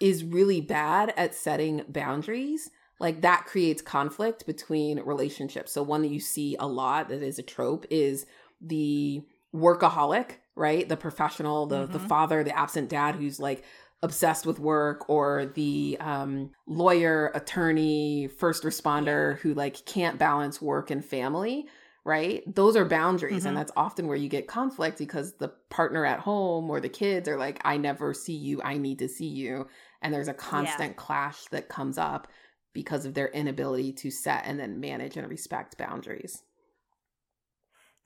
is 0.00 0.24
really 0.24 0.60
bad 0.60 1.12
at 1.16 1.34
setting 1.34 1.84
boundaries, 1.88 2.70
like 2.98 3.20
that 3.20 3.44
creates 3.46 3.82
conflict 3.82 4.46
between 4.46 5.00
relationships. 5.00 5.72
So, 5.72 5.82
one 5.82 6.02
that 6.02 6.10
you 6.10 6.20
see 6.20 6.56
a 6.58 6.66
lot 6.66 7.08
that 7.08 7.22
is 7.22 7.38
a 7.38 7.42
trope 7.42 7.86
is 7.90 8.26
the 8.60 9.22
workaholic, 9.54 10.36
right? 10.54 10.88
The 10.88 10.96
professional, 10.96 11.66
the 11.66 11.84
mm-hmm. 11.84 11.92
the 11.92 11.98
father, 11.98 12.42
the 12.42 12.56
absent 12.56 12.88
dad 12.88 13.16
who's 13.16 13.38
like 13.40 13.64
obsessed 14.02 14.46
with 14.46 14.58
work 14.58 15.08
or 15.10 15.46
the 15.54 15.96
um, 16.00 16.50
lawyer, 16.66 17.30
attorney, 17.34 18.28
first 18.28 18.62
responder 18.62 19.38
who 19.40 19.54
like 19.54 19.84
can't 19.84 20.18
balance 20.18 20.60
work 20.60 20.90
and 20.90 21.04
family, 21.04 21.66
right? 22.04 22.42
Those 22.52 22.76
are 22.76 22.84
boundaries. 22.84 23.40
Mm-hmm. 23.40 23.48
And 23.48 23.56
that's 23.56 23.72
often 23.76 24.06
where 24.06 24.16
you 24.16 24.28
get 24.28 24.48
conflict 24.48 24.98
because 24.98 25.34
the 25.34 25.52
partner 25.68 26.06
at 26.06 26.20
home 26.20 26.70
or 26.70 26.80
the 26.80 26.88
kids 26.88 27.28
are 27.28 27.36
like, 27.36 27.60
I 27.64 27.76
never 27.76 28.14
see 28.14 28.36
you. 28.36 28.62
I 28.62 28.78
need 28.78 28.98
to 29.00 29.08
see 29.08 29.28
you. 29.28 29.66
And 30.00 30.14
there's 30.14 30.28
a 30.28 30.34
constant 30.34 30.90
yeah. 30.90 30.96
clash 30.96 31.44
that 31.50 31.68
comes 31.68 31.98
up 31.98 32.28
because 32.72 33.04
of 33.04 33.14
their 33.14 33.28
inability 33.28 33.92
to 33.92 34.10
set 34.10 34.44
and 34.46 34.58
then 34.58 34.80
manage 34.80 35.16
and 35.16 35.28
respect 35.28 35.76
boundaries. 35.76 36.42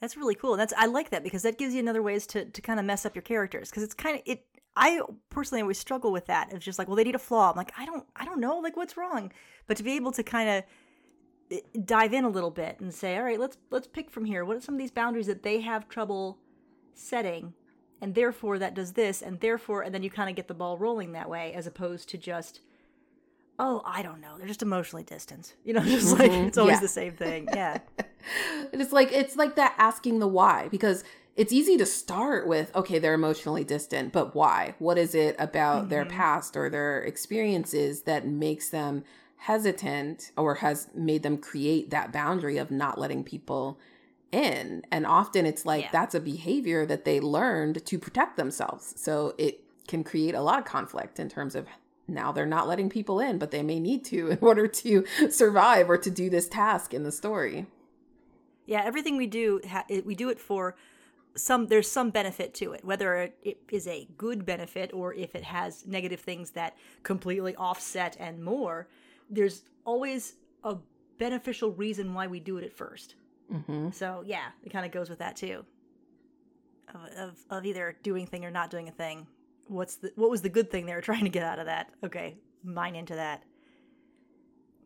That's 0.00 0.16
really 0.16 0.34
cool. 0.34 0.56
That's 0.56 0.74
I 0.76 0.86
like 0.86 1.10
that 1.10 1.22
because 1.22 1.42
that 1.42 1.56
gives 1.56 1.72
you 1.72 1.80
another 1.80 2.02
ways 2.02 2.26
to 2.28 2.44
to 2.44 2.60
kind 2.60 2.80
of 2.80 2.84
mess 2.84 3.06
up 3.06 3.14
your 3.14 3.22
characters 3.22 3.70
because 3.70 3.82
it's 3.82 3.94
kind 3.94 4.16
of 4.16 4.22
it 4.26 4.44
I 4.76 5.00
personally 5.30 5.62
always 5.62 5.78
struggle 5.78 6.10
with 6.12 6.26
that. 6.26 6.52
It's 6.52 6.64
just 6.64 6.78
like, 6.78 6.88
well, 6.88 6.96
they 6.96 7.04
need 7.04 7.14
a 7.14 7.20
flaw. 7.20 7.50
I'm 7.50 7.56
like, 7.56 7.72
I 7.78 7.86
don't, 7.86 8.04
I 8.16 8.24
don't 8.24 8.40
know, 8.40 8.58
like 8.58 8.76
what's 8.76 8.96
wrong. 8.96 9.32
But 9.66 9.76
to 9.76 9.82
be 9.82 9.92
able 9.92 10.12
to 10.12 10.22
kind 10.22 10.48
of 10.50 10.64
eh, 11.50 11.60
dive 11.84 12.12
in 12.12 12.24
a 12.24 12.28
little 12.28 12.50
bit 12.50 12.80
and 12.80 12.92
say, 12.92 13.16
all 13.16 13.24
right, 13.24 13.38
let's 13.38 13.56
let's 13.70 13.86
pick 13.86 14.10
from 14.10 14.24
here. 14.24 14.44
What 14.44 14.56
are 14.56 14.60
some 14.60 14.74
of 14.74 14.78
these 14.80 14.90
boundaries 14.90 15.26
that 15.26 15.42
they 15.42 15.60
have 15.60 15.88
trouble 15.88 16.38
setting, 16.94 17.54
and 18.00 18.14
therefore 18.14 18.58
that 18.58 18.74
does 18.74 18.92
this, 18.92 19.22
and 19.22 19.40
therefore, 19.40 19.82
and 19.82 19.94
then 19.94 20.02
you 20.02 20.10
kind 20.10 20.28
of 20.28 20.36
get 20.36 20.48
the 20.48 20.54
ball 20.54 20.76
rolling 20.76 21.12
that 21.12 21.30
way, 21.30 21.52
as 21.52 21.66
opposed 21.68 22.08
to 22.10 22.18
just, 22.18 22.60
oh, 23.60 23.80
I 23.84 24.02
don't 24.02 24.20
know, 24.20 24.36
they're 24.38 24.48
just 24.48 24.62
emotionally 24.62 25.04
distant. 25.04 25.54
You 25.64 25.74
know, 25.74 25.80
just 25.84 26.18
like 26.18 26.32
mm-hmm. 26.32 26.48
it's 26.48 26.58
always 26.58 26.76
yeah. 26.76 26.80
the 26.80 26.88
same 26.88 27.12
thing. 27.14 27.48
Yeah. 27.54 27.78
it's 28.72 28.92
like 28.92 29.12
it's 29.12 29.36
like 29.36 29.54
that 29.54 29.74
asking 29.78 30.18
the 30.18 30.28
why 30.28 30.66
because 30.68 31.04
it's 31.36 31.52
easy 31.52 31.76
to 31.76 31.86
start 31.86 32.46
with 32.46 32.74
okay 32.74 32.98
they're 32.98 33.14
emotionally 33.14 33.64
distant 33.64 34.12
but 34.12 34.34
why 34.34 34.74
what 34.78 34.98
is 34.98 35.14
it 35.14 35.34
about 35.38 35.82
mm-hmm. 35.82 35.88
their 35.90 36.04
past 36.04 36.56
or 36.56 36.68
their 36.68 37.02
experiences 37.02 38.02
that 38.02 38.26
makes 38.26 38.70
them 38.70 39.04
hesitant 39.38 40.30
or 40.36 40.56
has 40.56 40.88
made 40.94 41.22
them 41.22 41.36
create 41.36 41.90
that 41.90 42.12
boundary 42.12 42.56
of 42.56 42.70
not 42.70 42.98
letting 42.98 43.22
people 43.22 43.78
in 44.32 44.82
and 44.90 45.06
often 45.06 45.46
it's 45.46 45.66
like 45.66 45.84
yeah. 45.84 45.90
that's 45.92 46.14
a 46.14 46.20
behavior 46.20 46.86
that 46.86 47.04
they 47.04 47.20
learned 47.20 47.84
to 47.84 47.98
protect 47.98 48.36
themselves 48.36 48.94
so 48.96 49.34
it 49.38 49.60
can 49.86 50.02
create 50.02 50.34
a 50.34 50.40
lot 50.40 50.58
of 50.58 50.64
conflict 50.64 51.20
in 51.20 51.28
terms 51.28 51.54
of 51.54 51.66
now 52.08 52.32
they're 52.32 52.46
not 52.46 52.66
letting 52.66 52.88
people 52.88 53.20
in 53.20 53.38
but 53.38 53.50
they 53.50 53.62
may 53.62 53.78
need 53.78 54.04
to 54.04 54.30
in 54.30 54.38
order 54.40 54.66
to 54.66 55.04
survive 55.30 55.88
or 55.90 55.98
to 55.98 56.10
do 56.10 56.30
this 56.30 56.48
task 56.48 56.94
in 56.94 57.02
the 57.02 57.12
story 57.12 57.66
yeah 58.66 58.82
everything 58.84 59.16
we 59.16 59.26
do 59.26 59.60
we 60.04 60.14
do 60.14 60.30
it 60.30 60.40
for 60.40 60.74
some 61.36 61.66
there's 61.66 61.90
some 61.90 62.10
benefit 62.10 62.54
to 62.54 62.72
it 62.72 62.84
whether 62.84 63.16
it 63.42 63.58
is 63.70 63.86
a 63.88 64.08
good 64.16 64.46
benefit 64.46 64.92
or 64.92 65.12
if 65.14 65.34
it 65.34 65.42
has 65.42 65.86
negative 65.86 66.20
things 66.20 66.50
that 66.50 66.76
completely 67.02 67.56
offset 67.56 68.16
and 68.20 68.42
more 68.42 68.88
there's 69.28 69.64
always 69.84 70.34
a 70.62 70.76
beneficial 71.18 71.72
reason 71.72 72.14
why 72.14 72.26
we 72.26 72.38
do 72.38 72.56
it 72.56 72.64
at 72.64 72.76
1st 72.76 73.14
mm-hmm. 73.52 73.90
so 73.90 74.22
yeah 74.24 74.48
it 74.62 74.70
kind 74.70 74.86
of 74.86 74.92
goes 74.92 75.10
with 75.10 75.18
that 75.18 75.34
too 75.34 75.64
of, 76.94 77.00
of, 77.16 77.44
of 77.50 77.66
either 77.66 77.96
doing 78.02 78.26
thing 78.26 78.44
or 78.44 78.50
not 78.50 78.70
doing 78.70 78.88
a 78.88 78.92
thing. 78.92 79.26
What's 79.68 79.96
the 79.96 80.12
what 80.16 80.30
was 80.30 80.42
the 80.42 80.48
good 80.48 80.70
thing 80.70 80.86
they 80.86 80.94
were 80.94 81.00
trying 81.02 81.24
to 81.24 81.30
get 81.30 81.42
out 81.42 81.58
of 81.58 81.66
that? 81.66 81.90
Okay, 82.04 82.36
mine 82.62 82.96
into 82.96 83.14
that. 83.14 83.44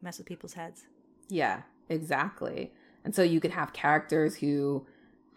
Mess 0.00 0.18
with 0.18 0.26
people's 0.26 0.54
heads. 0.54 0.84
Yeah, 1.28 1.62
exactly. 1.88 2.72
And 3.04 3.14
so 3.14 3.22
you 3.22 3.40
could 3.40 3.50
have 3.50 3.72
characters 3.72 4.36
who 4.36 4.86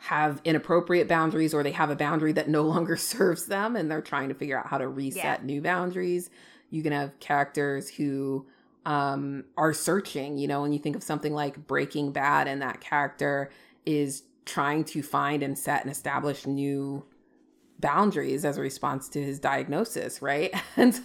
have 0.06 0.42
inappropriate 0.44 1.08
boundaries 1.08 1.54
or 1.54 1.62
they 1.62 1.72
have 1.72 1.92
a 1.92 1.96
boundary 1.96 2.32
that 2.32 2.50
no 2.50 2.64
longer 2.74 2.98
serves 2.98 3.46
them 3.46 3.76
and 3.76 3.90
they're 3.90 4.02
trying 4.02 4.30
to 4.30 4.36
figure 4.36 4.58
out 4.58 4.68
how 4.68 4.78
to 4.78 4.88
reset 4.88 5.40
yeah. 5.42 5.46
new 5.46 5.62
boundaries. 5.62 6.30
You 6.72 6.82
can 6.82 6.92
have 6.92 7.20
characters 7.20 7.90
who 7.90 8.48
um, 8.86 9.44
are 9.58 9.74
searching, 9.74 10.40
you 10.40 10.48
know, 10.48 10.62
when 10.62 10.74
you 10.74 10.80
think 10.80 10.96
of 10.96 11.04
something 11.04 11.34
like 11.34 11.68
Breaking 11.68 12.12
Bad 12.12 12.48
and 12.48 12.62
that 12.64 12.82
character 12.82 13.52
is 13.86 14.24
trying 14.46 14.84
to 14.86 15.04
find 15.04 15.44
and 15.44 15.58
set 15.58 15.84
and 15.84 15.92
establish 15.92 16.48
new 16.48 17.06
boundaries 17.82 18.46
as 18.46 18.58
a 18.58 18.62
response 18.62 19.10
to 19.10 19.22
his 19.22 19.40
diagnosis, 19.40 20.22
right? 20.22 20.54
And 20.78 20.96
so 20.96 21.02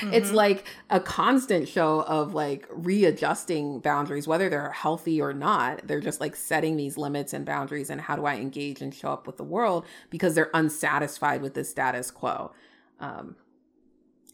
mm-hmm. 0.00 0.12
it's 0.12 0.32
like 0.32 0.66
a 0.90 0.98
constant 0.98 1.68
show 1.68 2.00
of 2.02 2.34
like 2.34 2.66
readjusting 2.70 3.80
boundaries, 3.80 4.26
whether 4.26 4.48
they're 4.48 4.70
healthy 4.70 5.20
or 5.20 5.32
not. 5.32 5.86
They're 5.86 6.00
just 6.00 6.20
like 6.20 6.34
setting 6.34 6.76
these 6.76 6.98
limits 6.98 7.32
and 7.32 7.46
boundaries 7.46 7.90
and 7.90 8.00
how 8.00 8.16
do 8.16 8.26
I 8.26 8.36
engage 8.36 8.82
and 8.82 8.92
show 8.92 9.12
up 9.12 9.26
with 9.26 9.36
the 9.36 9.44
world 9.44 9.86
because 10.10 10.34
they're 10.34 10.50
unsatisfied 10.52 11.42
with 11.42 11.54
the 11.54 11.64
status 11.64 12.10
quo. 12.10 12.52
Um, 12.98 13.36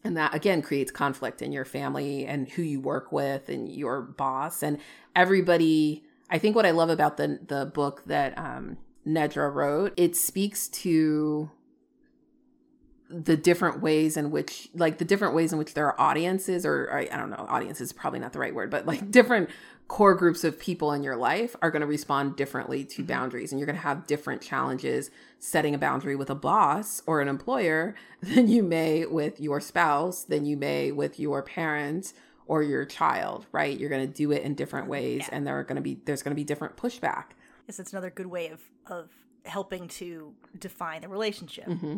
and 0.02 0.16
that 0.16 0.34
again 0.34 0.62
creates 0.62 0.90
conflict 0.90 1.42
in 1.42 1.52
your 1.52 1.64
family 1.64 2.26
and 2.26 2.48
who 2.48 2.62
you 2.62 2.80
work 2.80 3.12
with 3.12 3.48
and 3.48 3.68
your 3.68 4.00
boss 4.00 4.62
and 4.62 4.78
everybody. 5.14 6.04
I 6.30 6.38
think 6.38 6.56
what 6.56 6.66
I 6.66 6.70
love 6.70 6.90
about 6.90 7.16
the 7.16 7.38
the 7.46 7.66
book 7.66 8.02
that 8.06 8.36
um, 8.38 8.78
Nedra 9.06 9.52
wrote, 9.52 9.92
it 9.96 10.16
speaks 10.16 10.68
to 10.68 11.50
the 13.10 13.36
different 13.36 13.82
ways 13.82 14.16
in 14.16 14.30
which 14.30 14.68
like 14.74 14.98
the 14.98 15.04
different 15.04 15.34
ways 15.34 15.52
in 15.52 15.58
which 15.58 15.74
there 15.74 15.86
are 15.86 16.00
audiences 16.00 16.64
or 16.64 16.88
I, 16.92 17.08
I, 17.12 17.16
don't 17.16 17.30
know 17.30 17.44
audience 17.48 17.80
is 17.80 17.92
probably 17.92 18.20
not 18.20 18.32
the 18.32 18.38
right 18.38 18.54
word 18.54 18.70
but 18.70 18.86
like 18.86 19.10
different 19.10 19.50
core 19.88 20.14
groups 20.14 20.44
of 20.44 20.60
people 20.60 20.92
in 20.92 21.02
your 21.02 21.16
life 21.16 21.56
are 21.60 21.72
going 21.72 21.80
to 21.80 21.86
respond 21.86 22.36
differently 22.36 22.84
to 22.84 23.02
mm-hmm. 23.02 23.06
boundaries 23.06 23.50
and 23.50 23.58
you're 23.58 23.66
going 23.66 23.76
to 23.76 23.82
have 23.82 24.06
different 24.06 24.40
challenges 24.40 25.10
setting 25.40 25.74
a 25.74 25.78
boundary 25.78 26.14
with 26.14 26.30
a 26.30 26.34
boss 26.36 27.02
or 27.06 27.20
an 27.20 27.26
employer 27.26 27.96
than 28.22 28.46
you 28.46 28.62
may 28.62 29.04
with 29.04 29.40
your 29.40 29.60
spouse 29.60 30.22
than 30.22 30.46
you 30.46 30.56
may 30.56 30.92
with 30.92 31.18
your 31.18 31.42
parents 31.42 32.14
or 32.46 32.62
your 32.62 32.84
child 32.84 33.46
right 33.50 33.80
you're 33.80 33.90
going 33.90 34.06
to 34.06 34.14
do 34.14 34.30
it 34.30 34.42
in 34.42 34.54
different 34.54 34.86
ways 34.86 35.22
yeah. 35.22 35.28
and 35.32 35.46
there 35.46 35.58
are 35.58 35.64
going 35.64 35.76
to 35.76 35.82
be 35.82 35.98
there's 36.04 36.22
going 36.22 36.34
to 36.34 36.40
be 36.40 36.44
different 36.44 36.76
pushback 36.76 37.24
yes 37.66 37.80
it's 37.80 37.92
another 37.92 38.10
good 38.10 38.26
way 38.26 38.48
of 38.48 38.60
of 38.86 39.10
helping 39.46 39.88
to 39.88 40.32
define 40.58 41.00
the 41.00 41.08
relationship 41.08 41.66
mm-hmm 41.66 41.96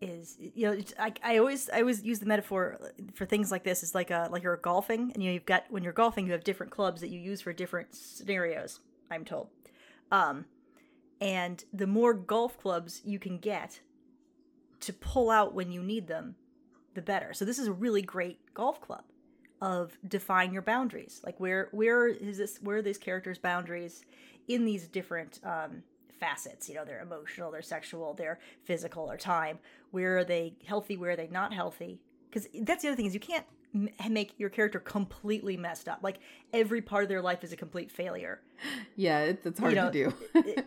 is 0.00 0.36
you 0.38 0.66
know 0.66 0.78
I, 0.98 1.12
I 1.22 1.38
always 1.38 1.70
I 1.70 1.80
always 1.80 2.02
use 2.02 2.18
the 2.18 2.26
metaphor 2.26 2.78
for 3.14 3.24
things 3.24 3.50
like 3.50 3.64
this 3.64 3.82
is 3.82 3.94
like 3.94 4.10
a 4.10 4.28
like 4.30 4.42
you're 4.42 4.56
golfing 4.58 5.10
and 5.14 5.22
you 5.22 5.30
know 5.30 5.34
you've 5.34 5.46
got 5.46 5.64
when 5.70 5.82
you're 5.82 5.92
golfing 5.92 6.26
you 6.26 6.32
have 6.32 6.44
different 6.44 6.70
clubs 6.70 7.00
that 7.00 7.08
you 7.08 7.18
use 7.18 7.40
for 7.40 7.52
different 7.52 7.94
scenarios 7.94 8.80
I'm 9.10 9.24
told. 9.24 9.48
Um 10.10 10.44
and 11.20 11.64
the 11.72 11.86
more 11.86 12.12
golf 12.12 12.58
clubs 12.60 13.00
you 13.04 13.18
can 13.18 13.38
get 13.38 13.80
to 14.80 14.92
pull 14.92 15.30
out 15.30 15.54
when 15.54 15.72
you 15.72 15.82
need 15.82 16.08
them 16.08 16.36
the 16.94 17.02
better. 17.02 17.32
So 17.32 17.44
this 17.44 17.58
is 17.58 17.66
a 17.66 17.72
really 17.72 18.02
great 18.02 18.38
golf 18.52 18.80
club 18.80 19.04
of 19.62 19.96
define 20.06 20.52
your 20.52 20.62
boundaries. 20.62 21.22
Like 21.24 21.40
where 21.40 21.68
where 21.72 22.06
is 22.06 22.36
this 22.38 22.58
where 22.60 22.78
are 22.78 22.82
these 22.82 22.98
characters 22.98 23.38
boundaries 23.38 24.04
in 24.48 24.64
these 24.64 24.86
different 24.86 25.40
um 25.42 25.82
facets. 26.18 26.68
You 26.68 26.74
know, 26.76 26.84
they're 26.84 27.00
emotional, 27.00 27.50
they're 27.50 27.62
sexual, 27.62 28.14
they're 28.14 28.38
physical, 28.64 29.10
or 29.10 29.16
time. 29.16 29.58
Where 29.90 30.18
are 30.18 30.24
they 30.24 30.54
healthy? 30.66 30.96
Where 30.96 31.12
are 31.12 31.16
they 31.16 31.28
not 31.28 31.52
healthy? 31.52 32.00
Because 32.28 32.48
that's 32.62 32.82
the 32.82 32.88
other 32.88 32.96
thing 32.96 33.06
is 33.06 33.14
you 33.14 33.20
can't 33.20 33.46
make 34.10 34.32
your 34.38 34.48
character 34.48 34.80
completely 34.80 35.56
messed 35.56 35.88
up. 35.88 36.00
Like 36.02 36.18
every 36.52 36.82
part 36.82 37.02
of 37.02 37.08
their 37.08 37.22
life 37.22 37.44
is 37.44 37.52
a 37.52 37.56
complete 37.56 37.90
failure. 37.90 38.40
Yeah, 38.98 39.20
it's, 39.20 39.44
it's 39.44 39.60
hard 39.60 39.72
you 39.72 39.76
know, 39.76 39.90
to 39.90 40.04
do. 40.04 40.14
it, 40.34 40.66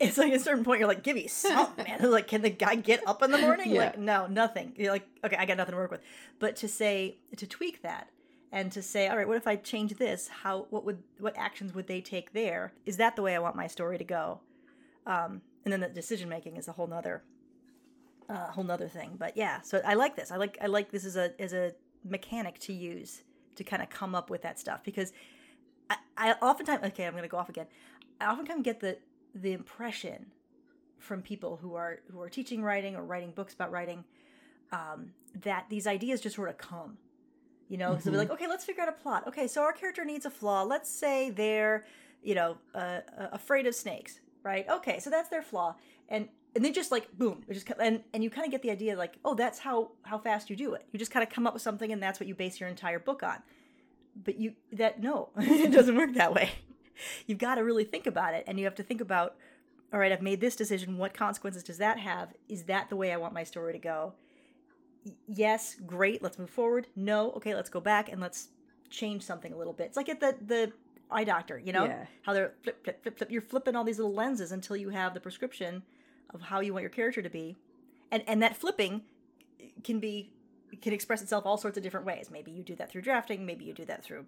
it's 0.00 0.18
like 0.18 0.32
at 0.32 0.40
a 0.40 0.42
certain 0.42 0.64
point 0.64 0.80
you're 0.80 0.88
like, 0.88 1.04
give 1.04 1.14
me 1.14 1.28
something, 1.28 1.84
man. 1.84 2.10
like, 2.10 2.26
can 2.26 2.42
the 2.42 2.50
guy 2.50 2.74
get 2.74 3.06
up 3.06 3.22
in 3.22 3.30
the 3.30 3.38
morning? 3.38 3.70
Yeah. 3.70 3.80
Like, 3.80 3.98
no, 3.98 4.26
nothing. 4.26 4.72
You're 4.76 4.90
like, 4.90 5.06
okay, 5.24 5.36
I 5.38 5.44
got 5.44 5.56
nothing 5.56 5.72
to 5.72 5.76
work 5.76 5.92
with. 5.92 6.00
But 6.40 6.56
to 6.56 6.68
say 6.68 7.18
to 7.36 7.46
tweak 7.46 7.82
that 7.82 8.08
and 8.50 8.72
to 8.72 8.82
say, 8.82 9.08
all 9.08 9.16
right, 9.16 9.28
what 9.28 9.36
if 9.36 9.46
I 9.46 9.56
change 9.56 9.94
this? 9.98 10.28
How 10.42 10.66
what 10.70 10.84
would 10.84 11.02
what 11.18 11.36
actions 11.36 11.74
would 11.74 11.86
they 11.86 12.00
take 12.00 12.32
there? 12.32 12.72
Is 12.86 12.96
that 12.96 13.14
the 13.14 13.22
way 13.22 13.36
I 13.36 13.38
want 13.38 13.56
my 13.56 13.66
story 13.66 13.98
to 13.98 14.04
go? 14.04 14.40
Um, 15.10 15.42
and 15.64 15.72
then 15.72 15.80
the 15.80 15.88
decision 15.88 16.28
making 16.28 16.56
is 16.56 16.68
a 16.68 16.72
whole 16.72 16.86
nother, 16.86 17.24
uh, 18.28 18.46
whole 18.52 18.62
nother 18.62 18.88
thing. 18.88 19.16
But 19.18 19.36
yeah, 19.36 19.60
so 19.60 19.82
I 19.84 19.94
like 19.94 20.14
this. 20.14 20.30
I 20.30 20.36
like 20.36 20.56
I 20.62 20.66
like 20.66 20.92
this 20.92 21.04
as 21.04 21.16
a 21.16 21.32
as 21.40 21.52
a 21.52 21.72
mechanic 22.08 22.60
to 22.60 22.72
use 22.72 23.24
to 23.56 23.64
kind 23.64 23.82
of 23.82 23.90
come 23.90 24.14
up 24.14 24.30
with 24.30 24.42
that 24.42 24.58
stuff 24.58 24.82
because 24.84 25.12
I, 25.90 25.96
I 26.16 26.32
oftentimes 26.34 26.84
okay 26.84 27.06
I'm 27.06 27.14
gonna 27.14 27.28
go 27.28 27.38
off 27.38 27.48
again. 27.48 27.66
I 28.20 28.30
oftentimes 28.30 28.62
get 28.62 28.78
the 28.78 28.98
the 29.34 29.52
impression 29.52 30.26
from 30.98 31.22
people 31.22 31.58
who 31.60 31.74
are 31.74 31.98
who 32.12 32.22
are 32.22 32.28
teaching 32.28 32.62
writing 32.62 32.94
or 32.94 33.02
writing 33.04 33.32
books 33.32 33.52
about 33.52 33.72
writing 33.72 34.04
um, 34.70 35.12
that 35.42 35.66
these 35.68 35.88
ideas 35.88 36.20
just 36.20 36.36
sort 36.36 36.48
of 36.48 36.56
come. 36.56 36.98
You 37.68 37.78
know, 37.78 37.90
mm-hmm. 37.90 38.00
so 38.00 38.10
they're 38.10 38.18
like, 38.18 38.30
okay, 38.30 38.48
let's 38.48 38.64
figure 38.64 38.82
out 38.82 38.88
a 38.88 38.92
plot. 38.92 39.26
Okay, 39.26 39.48
so 39.48 39.62
our 39.62 39.72
character 39.72 40.04
needs 40.04 40.24
a 40.24 40.30
flaw. 40.30 40.62
Let's 40.62 40.90
say 40.90 41.30
they're, 41.30 41.84
you 42.22 42.34
know, 42.34 42.58
uh, 42.74 43.00
uh 43.18 43.28
afraid 43.32 43.66
of 43.66 43.74
snakes 43.74 44.20
right? 44.42 44.66
Okay, 44.68 44.98
so 44.98 45.10
that's 45.10 45.28
their 45.28 45.42
flaw, 45.42 45.76
and 46.08 46.28
and 46.54 46.64
then 46.64 46.72
just 46.72 46.90
like 46.90 47.16
boom, 47.16 47.42
it 47.48 47.54
just 47.54 47.70
and 47.78 48.02
and 48.12 48.24
you 48.24 48.30
kind 48.30 48.44
of 48.44 48.50
get 48.50 48.62
the 48.62 48.70
idea 48.70 48.96
like, 48.96 49.18
oh, 49.24 49.34
that's 49.34 49.58
how 49.58 49.92
how 50.02 50.18
fast 50.18 50.50
you 50.50 50.56
do 50.56 50.74
it. 50.74 50.86
You 50.92 50.98
just 50.98 51.10
kind 51.10 51.22
of 51.22 51.32
come 51.32 51.46
up 51.46 51.54
with 51.54 51.62
something, 51.62 51.92
and 51.92 52.02
that's 52.02 52.20
what 52.20 52.26
you 52.28 52.34
base 52.34 52.60
your 52.60 52.68
entire 52.68 52.98
book 52.98 53.22
on. 53.22 53.38
But 54.22 54.38
you 54.38 54.54
that 54.72 55.00
no, 55.00 55.30
it 55.36 55.72
doesn't 55.72 55.96
work 55.96 56.14
that 56.14 56.34
way. 56.34 56.50
You've 57.26 57.38
got 57.38 57.54
to 57.54 57.64
really 57.64 57.84
think 57.84 58.06
about 58.06 58.34
it, 58.34 58.44
and 58.46 58.58
you 58.58 58.64
have 58.66 58.74
to 58.74 58.82
think 58.82 59.00
about, 59.00 59.36
all 59.92 59.98
right, 59.98 60.12
I've 60.12 60.20
made 60.20 60.40
this 60.40 60.54
decision. 60.54 60.98
What 60.98 61.14
consequences 61.14 61.62
does 61.62 61.78
that 61.78 61.98
have? 61.98 62.34
Is 62.48 62.64
that 62.64 62.90
the 62.90 62.96
way 62.96 63.12
I 63.12 63.16
want 63.16 63.32
my 63.32 63.44
story 63.44 63.72
to 63.72 63.78
go? 63.78 64.14
yes, 65.26 65.76
great, 65.86 66.22
let's 66.22 66.38
move 66.38 66.50
forward. 66.50 66.86
No, 66.96 67.32
okay, 67.32 67.54
let's 67.54 67.70
go 67.70 67.80
back 67.80 68.10
and 68.10 68.20
let's 68.20 68.48
change 68.90 69.22
something 69.22 69.52
a 69.52 69.56
little 69.56 69.72
bit. 69.72 69.86
It's 69.86 69.96
like 69.96 70.08
at 70.08 70.20
the 70.20 70.36
the 70.44 70.72
eye 71.12 71.24
doctor, 71.24 71.58
you 71.58 71.72
know? 71.72 71.84
Yeah. 71.84 72.06
How 72.22 72.32
they're 72.32 72.54
flip, 72.62 72.82
flip, 72.84 73.02
flip, 73.02 73.18
flip. 73.18 73.30
You're 73.30 73.42
flipping 73.42 73.76
all 73.76 73.84
these 73.84 73.98
little 73.98 74.14
lenses 74.14 74.52
until 74.52 74.76
you 74.76 74.90
have 74.90 75.14
the 75.14 75.20
prescription 75.20 75.82
of 76.34 76.42
how 76.42 76.60
you 76.60 76.72
want 76.72 76.82
your 76.82 76.90
character 76.90 77.22
to 77.22 77.30
be. 77.30 77.56
And 78.10 78.22
and 78.26 78.42
that 78.42 78.56
flipping 78.56 79.02
can 79.84 80.00
be 80.00 80.32
can 80.80 80.92
express 80.92 81.22
itself 81.22 81.46
all 81.46 81.56
sorts 81.56 81.76
of 81.76 81.82
different 81.82 82.06
ways. 82.06 82.30
Maybe 82.30 82.50
you 82.50 82.62
do 82.62 82.76
that 82.76 82.90
through 82.90 83.02
drafting, 83.02 83.44
maybe 83.44 83.64
you 83.64 83.74
do 83.74 83.84
that 83.86 84.04
through 84.04 84.26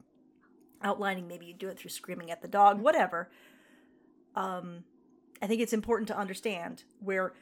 outlining, 0.83 1.29
maybe 1.29 1.47
you 1.47 1.55
do 1.55 1.69
it 1.69 1.79
through 1.79 1.91
screaming 1.91 2.31
at 2.31 2.43
the 2.43 2.49
dog, 2.49 2.81
whatever. 2.81 3.31
Um 4.35 4.85
I 5.41 5.47
think 5.47 5.61
it's 5.61 5.73
important 5.73 6.09
to 6.09 6.17
understand 6.17 6.85
where 7.01 7.33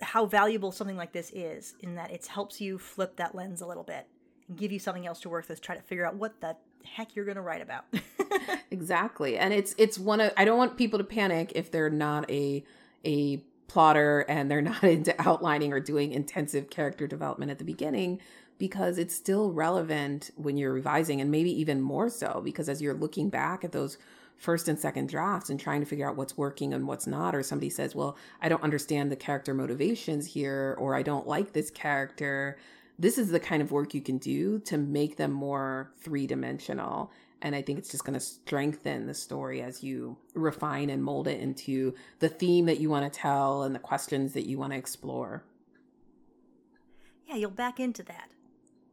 how 0.00 0.26
valuable 0.26 0.72
something 0.72 0.96
like 0.96 1.12
this 1.12 1.30
is 1.32 1.74
in 1.80 1.94
that 1.94 2.10
it 2.10 2.26
helps 2.26 2.60
you 2.60 2.78
flip 2.78 3.16
that 3.16 3.34
lens 3.34 3.60
a 3.60 3.66
little 3.66 3.84
bit 3.84 4.08
and 4.48 4.58
give 4.58 4.72
you 4.72 4.78
something 4.78 5.06
else 5.06 5.20
to 5.20 5.28
work 5.28 5.48
with 5.48 5.60
try 5.60 5.76
to 5.76 5.82
figure 5.82 6.06
out 6.06 6.16
what 6.16 6.40
the 6.40 6.56
heck 6.84 7.14
you're 7.14 7.24
going 7.24 7.36
to 7.36 7.42
write 7.42 7.62
about. 7.62 7.84
exactly. 8.70 9.38
And 9.38 9.52
it's 9.52 9.74
it's 9.78 9.98
one 9.98 10.20
of 10.20 10.32
I 10.36 10.44
don't 10.44 10.58
want 10.58 10.76
people 10.76 10.98
to 10.98 11.04
panic 11.04 11.52
if 11.54 11.70
they're 11.70 11.90
not 11.90 12.30
a 12.30 12.64
a 13.04 13.42
plotter 13.68 14.20
and 14.28 14.50
they're 14.50 14.62
not 14.62 14.84
into 14.84 15.14
outlining 15.20 15.72
or 15.72 15.80
doing 15.80 16.12
intensive 16.12 16.70
character 16.70 17.06
development 17.06 17.50
at 17.50 17.58
the 17.58 17.64
beginning 17.64 18.20
because 18.58 18.98
it's 18.98 19.14
still 19.14 19.50
relevant 19.50 20.30
when 20.36 20.56
you're 20.56 20.72
revising 20.72 21.20
and 21.20 21.30
maybe 21.30 21.50
even 21.50 21.80
more 21.80 22.08
so 22.08 22.40
because 22.44 22.68
as 22.68 22.80
you're 22.80 22.94
looking 22.94 23.28
back 23.28 23.64
at 23.64 23.72
those 23.72 23.98
first 24.36 24.68
and 24.68 24.78
second 24.78 25.08
drafts 25.08 25.50
and 25.50 25.58
trying 25.58 25.80
to 25.80 25.86
figure 25.86 26.08
out 26.08 26.16
what's 26.16 26.36
working 26.36 26.74
and 26.74 26.86
what's 26.86 27.06
not 27.06 27.34
or 27.34 27.42
somebody 27.42 27.70
says 27.70 27.94
well 27.94 28.16
i 28.40 28.48
don't 28.48 28.62
understand 28.62 29.10
the 29.10 29.16
character 29.16 29.54
motivations 29.54 30.26
here 30.26 30.76
or 30.78 30.94
i 30.94 31.02
don't 31.02 31.26
like 31.26 31.52
this 31.52 31.70
character 31.70 32.56
this 32.98 33.18
is 33.18 33.30
the 33.30 33.40
kind 33.40 33.62
of 33.62 33.72
work 33.72 33.94
you 33.94 34.00
can 34.00 34.18
do 34.18 34.58
to 34.60 34.78
make 34.78 35.16
them 35.16 35.32
more 35.32 35.92
three 36.00 36.26
dimensional. 36.26 37.10
And 37.40 37.56
I 37.56 37.62
think 37.62 37.78
it's 37.78 37.90
just 37.90 38.04
going 38.04 38.14
to 38.14 38.20
strengthen 38.20 39.06
the 39.06 39.14
story 39.14 39.62
as 39.62 39.82
you 39.82 40.16
refine 40.34 40.90
and 40.90 41.02
mold 41.02 41.26
it 41.26 41.40
into 41.40 41.94
the 42.20 42.28
theme 42.28 42.66
that 42.66 42.78
you 42.78 42.88
want 42.88 43.12
to 43.12 43.18
tell 43.18 43.64
and 43.64 43.74
the 43.74 43.80
questions 43.80 44.32
that 44.34 44.46
you 44.46 44.58
want 44.58 44.72
to 44.72 44.78
explore. 44.78 45.42
Yeah, 47.26 47.36
you'll 47.36 47.50
back 47.50 47.80
into 47.80 48.02
that. 48.04 48.30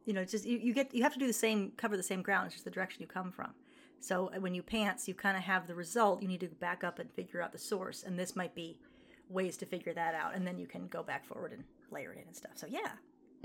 You 0.04 0.14
know, 0.14 0.24
just 0.24 0.44
you, 0.44 0.58
you 0.58 0.72
get 0.72 0.92
you 0.94 1.02
have 1.04 1.12
to 1.12 1.18
do 1.18 1.26
the 1.26 1.32
same 1.32 1.72
cover 1.76 1.96
the 1.96 2.02
same 2.02 2.22
ground. 2.22 2.46
It's 2.46 2.54
just 2.54 2.64
the 2.64 2.70
direction 2.70 3.02
you 3.02 3.06
come 3.06 3.30
from. 3.30 3.52
So 4.00 4.32
uh, 4.34 4.40
when 4.40 4.54
you 4.54 4.62
pants, 4.62 5.06
you 5.06 5.14
kind 5.14 5.36
of 5.36 5.44
have 5.44 5.66
the 5.66 5.74
result. 5.74 6.22
You 6.22 6.28
need 6.28 6.40
to 6.40 6.48
back 6.48 6.82
up 6.82 6.98
and 6.98 7.12
figure 7.12 7.42
out 7.42 7.52
the 7.52 7.58
source, 7.58 8.02
and 8.02 8.18
this 8.18 8.34
might 8.34 8.54
be 8.54 8.78
ways 9.28 9.56
to 9.58 9.66
figure 9.66 9.92
that 9.94 10.14
out, 10.14 10.34
and 10.34 10.46
then 10.46 10.58
you 10.58 10.66
can 10.66 10.88
go 10.88 11.02
back 11.02 11.24
forward 11.26 11.52
and 11.52 11.62
layer 11.90 12.12
it 12.12 12.18
in 12.18 12.24
and 12.26 12.34
stuff. 12.34 12.52
So 12.56 12.66
yeah, 12.66 12.92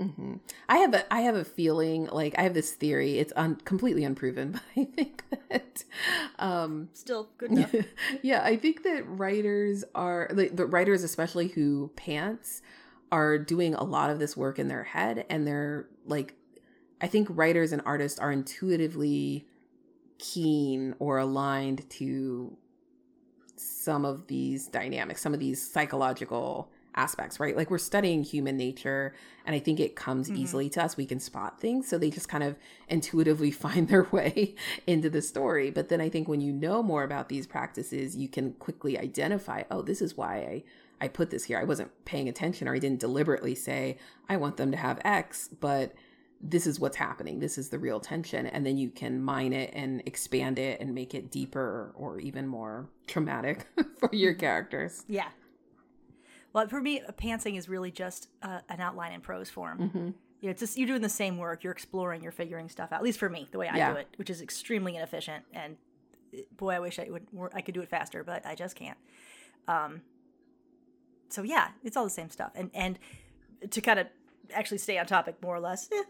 Mm-hmm. 0.00 0.34
I 0.68 0.78
have 0.78 0.92
a 0.92 1.12
I 1.12 1.22
have 1.22 1.36
a 1.36 1.44
feeling 1.44 2.06
like 2.06 2.34
I 2.38 2.42
have 2.42 2.52
this 2.52 2.72
theory. 2.72 3.18
It's 3.18 3.32
un, 3.34 3.56
completely 3.56 4.04
unproven, 4.04 4.52
but 4.52 4.62
I 4.76 4.84
think 4.84 5.22
that 5.48 5.84
um, 6.38 6.90
still 6.92 7.30
good 7.38 7.52
enough. 7.52 7.74
yeah, 8.22 8.42
I 8.44 8.56
think 8.56 8.82
that 8.82 9.04
writers 9.06 9.84
are 9.94 10.28
like 10.32 10.54
the 10.54 10.66
writers, 10.66 11.02
especially 11.02 11.48
who 11.48 11.90
pants, 11.96 12.60
are 13.10 13.38
doing 13.38 13.74
a 13.74 13.84
lot 13.84 14.10
of 14.10 14.18
this 14.18 14.36
work 14.36 14.58
in 14.58 14.68
their 14.68 14.84
head, 14.84 15.24
and 15.30 15.46
they're 15.46 15.88
like, 16.04 16.34
I 17.00 17.06
think 17.06 17.28
writers 17.30 17.72
and 17.72 17.80
artists 17.86 18.18
are 18.18 18.30
intuitively 18.30 19.46
keen 20.18 20.94
or 20.98 21.18
aligned 21.18 21.88
to 21.90 22.56
some 23.56 24.04
of 24.04 24.26
these 24.26 24.66
dynamics, 24.66 25.22
some 25.22 25.32
of 25.32 25.40
these 25.40 25.70
psychological 25.70 26.70
aspects, 26.96 27.38
right? 27.38 27.56
Like 27.56 27.70
we're 27.70 27.78
studying 27.78 28.22
human 28.22 28.56
nature, 28.56 29.14
and 29.44 29.54
I 29.54 29.58
think 29.58 29.80
it 29.80 29.96
comes 29.96 30.28
mm-hmm. 30.28 30.42
easily 30.42 30.68
to 30.70 30.84
us. 30.84 30.96
We 30.96 31.06
can 31.06 31.20
spot 31.20 31.60
things. 31.60 31.88
So 31.88 31.98
they 31.98 32.10
just 32.10 32.28
kind 32.28 32.44
of 32.44 32.56
intuitively 32.88 33.50
find 33.52 33.88
their 33.88 34.04
way 34.04 34.54
into 34.86 35.10
the 35.10 35.22
story. 35.22 35.70
But 35.70 35.88
then 35.88 36.00
I 36.00 36.08
think 36.08 36.28
when 36.28 36.40
you 36.40 36.52
know 36.52 36.82
more 36.82 37.04
about 37.04 37.28
these 37.28 37.46
practices, 37.46 38.16
you 38.16 38.28
can 38.28 38.52
quickly 38.54 38.98
identify, 38.98 39.64
oh, 39.70 39.82
this 39.82 40.02
is 40.02 40.16
why 40.16 40.36
I. 40.36 40.64
I 40.98 41.08
put 41.08 41.28
this 41.28 41.44
here. 41.44 41.58
I 41.58 41.64
wasn't 41.64 41.90
paying 42.06 42.26
attention 42.26 42.66
or 42.66 42.74
I 42.74 42.78
didn't 42.78 43.00
deliberately 43.00 43.54
say, 43.54 43.98
I 44.30 44.38
want 44.38 44.56
them 44.56 44.70
to 44.70 44.78
have 44.78 44.98
X, 45.04 45.50
but 45.60 45.92
this 46.40 46.66
is 46.66 46.78
what's 46.80 46.96
happening. 46.96 47.40
This 47.40 47.58
is 47.58 47.68
the 47.68 47.78
real 47.78 48.00
tension. 48.00 48.46
And 48.46 48.64
then 48.64 48.76
you 48.76 48.90
can 48.90 49.22
mine 49.22 49.52
it 49.52 49.70
and 49.74 50.02
expand 50.06 50.58
it 50.58 50.80
and 50.80 50.94
make 50.94 51.14
it 51.14 51.30
deeper 51.30 51.92
or 51.94 52.18
even 52.20 52.46
more 52.46 52.88
traumatic 53.06 53.66
for 53.98 54.08
your 54.14 54.32
mm-hmm. 54.32 54.40
characters. 54.40 55.04
Yeah. 55.08 55.28
Well, 56.56 56.66
for 56.68 56.80
me, 56.80 57.02
pantsing 57.18 57.58
is 57.58 57.68
really 57.68 57.90
just 57.90 58.30
uh, 58.42 58.60
an 58.70 58.80
outline 58.80 59.12
in 59.12 59.20
prose 59.20 59.50
form. 59.50 59.78
Mm-hmm. 59.78 59.98
You 59.98 60.14
know, 60.40 60.50
it's 60.52 60.60
just 60.60 60.78
you're 60.78 60.86
doing 60.86 61.02
the 61.02 61.08
same 61.10 61.36
work. 61.36 61.62
You're 61.62 61.72
exploring. 61.74 62.22
You're 62.22 62.32
figuring 62.32 62.70
stuff 62.70 62.92
out. 62.92 62.96
At 62.96 63.02
least 63.02 63.18
for 63.18 63.28
me, 63.28 63.46
the 63.50 63.58
way 63.58 63.68
I 63.68 63.76
yeah. 63.76 63.92
do 63.92 63.98
it, 63.98 64.08
which 64.16 64.30
is 64.30 64.40
extremely 64.40 64.96
inefficient. 64.96 65.44
And 65.52 65.76
uh, 66.32 66.38
boy, 66.56 66.70
I 66.70 66.78
wish 66.78 66.98
I 66.98 67.08
would. 67.10 67.26
I 67.52 67.60
could 67.60 67.74
do 67.74 67.82
it 67.82 67.90
faster, 67.90 68.24
but 68.24 68.46
I 68.46 68.54
just 68.54 68.74
can't. 68.74 68.96
Um. 69.68 70.00
So 71.28 71.42
yeah, 71.42 71.72
it's 71.84 71.94
all 71.94 72.04
the 72.04 72.10
same 72.10 72.30
stuff. 72.30 72.52
And 72.54 72.70
and 72.72 72.98
to 73.68 73.82
kind 73.82 73.98
of 73.98 74.06
actually 74.54 74.78
stay 74.78 74.96
on 74.96 75.04
topic 75.04 75.36
more 75.42 75.56
or 75.56 75.60
less, 75.60 75.90
eh, 75.92 76.04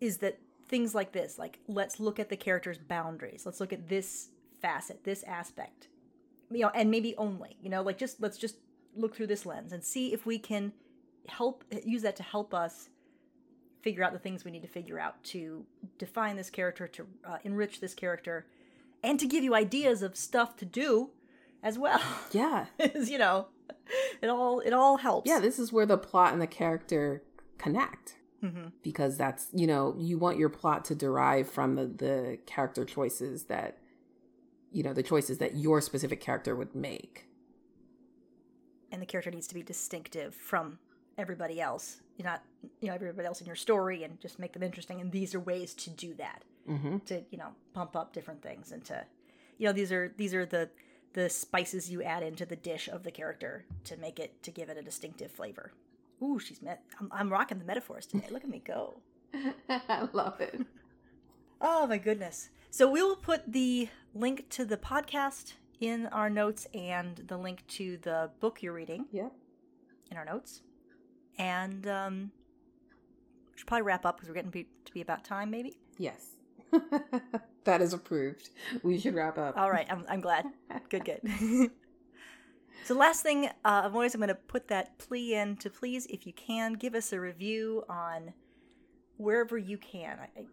is 0.00 0.18
that 0.18 0.38
things 0.68 0.94
like 0.94 1.12
this, 1.12 1.38
like 1.38 1.58
let's 1.68 2.00
look 2.00 2.18
at 2.18 2.30
the 2.30 2.36
character's 2.38 2.78
boundaries. 2.78 3.44
Let's 3.44 3.60
look 3.60 3.74
at 3.74 3.90
this 3.90 4.30
facet, 4.62 5.04
this 5.04 5.22
aspect, 5.24 5.88
you 6.50 6.60
know, 6.60 6.70
and 6.74 6.90
maybe 6.90 7.14
only, 7.18 7.58
you 7.60 7.68
know, 7.68 7.82
like 7.82 7.98
just 7.98 8.22
let's 8.22 8.38
just 8.38 8.56
look 8.96 9.14
through 9.14 9.26
this 9.26 9.46
lens 9.46 9.72
and 9.72 9.82
see 9.84 10.12
if 10.12 10.26
we 10.26 10.38
can 10.38 10.72
help 11.28 11.64
use 11.84 12.02
that 12.02 12.16
to 12.16 12.22
help 12.22 12.52
us 12.52 12.88
figure 13.82 14.04
out 14.04 14.12
the 14.12 14.18
things 14.18 14.44
we 14.44 14.50
need 14.50 14.62
to 14.62 14.68
figure 14.68 14.98
out 14.98 15.22
to 15.24 15.64
define 15.98 16.36
this 16.36 16.50
character 16.50 16.86
to 16.86 17.06
uh, 17.24 17.38
enrich 17.44 17.80
this 17.80 17.94
character 17.94 18.46
and 19.02 19.18
to 19.18 19.26
give 19.26 19.42
you 19.42 19.54
ideas 19.54 20.02
of 20.02 20.16
stuff 20.16 20.56
to 20.56 20.64
do 20.64 21.10
as 21.62 21.78
well. 21.78 22.00
Yeah. 22.32 22.66
You 22.94 23.18
know 23.18 23.46
it 24.22 24.28
all 24.28 24.60
it 24.60 24.72
all 24.72 24.98
helps. 24.98 25.28
Yeah 25.28 25.40
this 25.40 25.58
is 25.58 25.72
where 25.72 25.86
the 25.86 25.98
plot 25.98 26.32
and 26.32 26.40
the 26.42 26.46
character 26.46 27.22
connect. 27.58 28.16
Mm-hmm. 28.42 28.70
because 28.82 29.16
that's 29.16 29.46
you 29.52 29.68
know 29.68 29.94
you 29.96 30.18
want 30.18 30.36
your 30.36 30.48
plot 30.48 30.84
to 30.86 30.96
derive 30.96 31.48
from 31.48 31.76
the 31.76 31.86
the 31.86 32.38
character 32.44 32.84
choices 32.84 33.44
that 33.44 33.78
you 34.72 34.82
know 34.82 34.92
the 34.92 35.04
choices 35.04 35.38
that 35.38 35.54
your 35.54 35.80
specific 35.80 36.20
character 36.20 36.56
would 36.56 36.74
make 36.74 37.28
and 38.92 39.02
the 39.02 39.06
character 39.06 39.30
needs 39.30 39.48
to 39.48 39.54
be 39.54 39.62
distinctive 39.62 40.34
from 40.34 40.78
everybody 41.18 41.60
else. 41.60 42.02
You're 42.16 42.26
not, 42.26 42.42
you 42.80 42.88
know, 42.88 42.94
everybody 42.94 43.26
else 43.26 43.40
in 43.40 43.46
your 43.46 43.56
story, 43.56 44.04
and 44.04 44.20
just 44.20 44.38
make 44.38 44.52
them 44.52 44.62
interesting. 44.62 45.00
And 45.00 45.10
these 45.10 45.34
are 45.34 45.40
ways 45.40 45.74
to 45.74 45.90
do 45.90 46.14
that, 46.14 46.44
mm-hmm. 46.68 46.98
to 47.06 47.22
you 47.30 47.38
know, 47.38 47.48
pump 47.72 47.96
up 47.96 48.12
different 48.12 48.42
things, 48.42 48.70
and 48.70 48.84
to, 48.84 49.04
you 49.58 49.66
know, 49.66 49.72
these 49.72 49.90
are 49.90 50.12
these 50.16 50.34
are 50.34 50.46
the 50.46 50.68
the 51.14 51.28
spices 51.28 51.90
you 51.90 52.02
add 52.02 52.22
into 52.22 52.46
the 52.46 52.56
dish 52.56 52.88
of 52.88 53.02
the 53.02 53.10
character 53.10 53.64
to 53.84 53.96
make 53.96 54.18
it 54.18 54.42
to 54.42 54.50
give 54.50 54.68
it 54.68 54.76
a 54.76 54.82
distinctive 54.82 55.32
flavor. 55.32 55.72
Ooh, 56.22 56.38
she's 56.38 56.62
met. 56.62 56.82
I'm, 57.00 57.10
I'm 57.12 57.32
rocking 57.32 57.58
the 57.58 57.64
metaphors 57.64 58.06
today. 58.06 58.26
Look 58.30 58.44
at 58.44 58.50
me 58.50 58.62
go. 58.64 58.94
I 59.68 60.08
love 60.12 60.40
it. 60.40 60.60
Oh 61.60 61.86
my 61.86 61.98
goodness. 61.98 62.50
So 62.70 62.90
we 62.90 63.02
will 63.02 63.16
put 63.16 63.52
the 63.52 63.88
link 64.14 64.48
to 64.50 64.64
the 64.64 64.76
podcast 64.76 65.54
in 65.82 66.06
our 66.06 66.30
notes 66.30 66.66
and 66.72 67.16
the 67.26 67.36
link 67.36 67.66
to 67.66 67.98
the 67.98 68.30
book 68.38 68.62
you're 68.62 68.72
reading. 68.72 69.04
Yeah. 69.10 69.28
In 70.10 70.16
our 70.16 70.24
notes. 70.24 70.62
And 71.38 71.86
um, 71.88 72.30
we 73.50 73.58
should 73.58 73.66
probably 73.66 73.82
wrap 73.82 74.06
up 74.06 74.16
because 74.16 74.28
we're 74.28 74.36
getting 74.36 74.52
be, 74.52 74.68
to 74.84 74.92
be 74.92 75.00
about 75.00 75.24
time, 75.24 75.50
maybe. 75.50 75.76
Yes. 75.98 76.36
that 77.64 77.82
is 77.82 77.92
approved. 77.92 78.50
We 78.84 78.96
should 78.98 79.14
wrap 79.14 79.36
up. 79.38 79.58
All 79.58 79.72
right. 79.72 79.86
I'm, 79.90 80.04
I'm 80.08 80.20
glad. 80.20 80.46
good, 80.88 81.04
good. 81.04 81.20
so, 82.84 82.94
last 82.94 83.24
thing, 83.24 83.46
uh, 83.46 83.82
I'm 83.84 83.92
always 83.92 84.14
I'm 84.14 84.20
going 84.20 84.28
to 84.28 84.36
put 84.36 84.68
that 84.68 84.98
plea 84.98 85.34
in 85.34 85.56
to 85.56 85.68
please, 85.68 86.06
if 86.06 86.28
you 86.28 86.32
can, 86.32 86.74
give 86.74 86.94
us 86.94 87.12
a 87.12 87.18
review 87.18 87.84
on 87.88 88.34
wherever 89.16 89.58
you 89.58 89.78
can. 89.78 90.18
I, 90.20 90.40
I, 90.40 90.46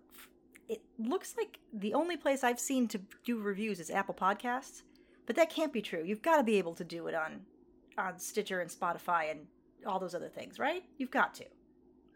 it 0.67 0.81
looks 0.97 1.35
like 1.37 1.59
the 1.71 1.93
only 1.93 2.17
place 2.17 2.43
I've 2.43 2.59
seen 2.59 2.87
to 2.87 3.01
do 3.23 3.39
reviews 3.39 3.79
is 3.79 3.91
Apple 3.91 4.15
Podcasts. 4.15 4.81
But 5.29 5.35
that 5.35 5.51
can't 5.51 5.71
be 5.71 5.83
true. 5.83 6.01
You've 6.03 6.23
got 6.23 6.37
to 6.37 6.43
be 6.43 6.57
able 6.57 6.73
to 6.73 6.83
do 6.83 7.05
it 7.05 7.13
on 7.13 7.41
on 7.99 8.17
Stitcher 8.17 8.61
and 8.61 8.71
Spotify 8.71 9.29
and 9.29 9.41
all 9.85 9.99
those 9.99 10.15
other 10.15 10.27
things, 10.27 10.57
right? 10.57 10.83
You've 10.97 11.11
got 11.11 11.35
to. 11.35 11.45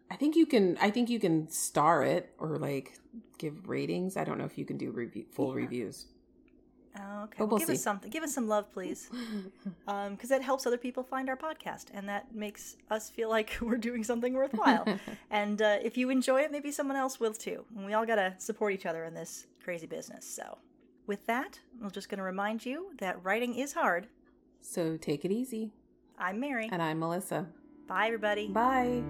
I 0.10 0.16
think 0.16 0.36
you 0.36 0.48
can. 0.48 0.80
I 0.82 0.90
think 0.90 1.12
you 1.12 1.20
can 1.20 1.48
star 1.48 2.02
it 2.02 2.34
or 2.40 2.58
like 2.58 2.98
give 3.38 3.70
ratings. 3.70 4.18
I 4.18 4.24
don't 4.24 4.40
know 4.40 4.46
if 4.46 4.58
you 4.58 4.66
can 4.66 4.80
do 4.80 4.90
review, 4.90 5.26
full 5.32 5.50
yeah. 5.50 5.62
reviews. 5.62 6.08
Oh, 7.00 7.26
okay. 7.26 7.44
We'll 7.44 7.60
give 7.60 7.68
see. 7.68 7.74
us 7.74 7.84
something. 7.84 8.10
Give 8.10 8.24
us 8.24 8.34
some 8.34 8.48
love, 8.48 8.74
please, 8.74 9.08
because 9.12 9.78
um, 9.88 10.18
that 10.30 10.42
helps 10.42 10.66
other 10.66 10.80
people 10.80 11.04
find 11.04 11.30
our 11.30 11.38
podcast, 11.38 11.90
and 11.94 12.10
that 12.10 12.34
makes 12.34 12.78
us 12.90 13.12
feel 13.12 13.30
like 13.30 13.56
we're 13.62 13.78
doing 13.78 14.04
something 14.04 14.34
worthwhile. 14.34 14.88
and 15.30 15.62
uh, 15.62 15.78
if 15.84 15.98
you 15.98 16.10
enjoy 16.10 16.42
it, 16.42 16.52
maybe 16.52 16.72
someone 16.72 16.98
else 16.98 17.20
will 17.20 17.34
too. 17.34 17.64
And 17.76 17.86
we 17.86 17.94
all 17.94 18.08
gotta 18.08 18.34
support 18.40 18.74
each 18.74 18.88
other 18.88 19.04
in 19.04 19.14
this 19.14 19.46
crazy 19.64 19.86
business. 19.86 20.26
So 20.26 20.58
with 21.08 21.26
that, 21.28 21.60
I'm 21.84 21.92
just 21.92 22.10
going 22.10 22.20
to 22.20 22.24
remind 22.24 22.66
you 22.66 22.92
that 23.00 23.24
writing 23.24 23.56
is 23.56 23.74
hard. 23.74 24.08
So 24.62 24.98
take 24.98 25.26
it 25.26 25.32
easy. 25.32 25.72
I'm 26.18 26.40
Mary. 26.40 26.70
And 26.72 26.82
I'm 26.82 27.00
Melissa. 27.00 27.48
Bye, 27.88 28.08
everybody. 28.08 28.48
Bye. 28.48 29.04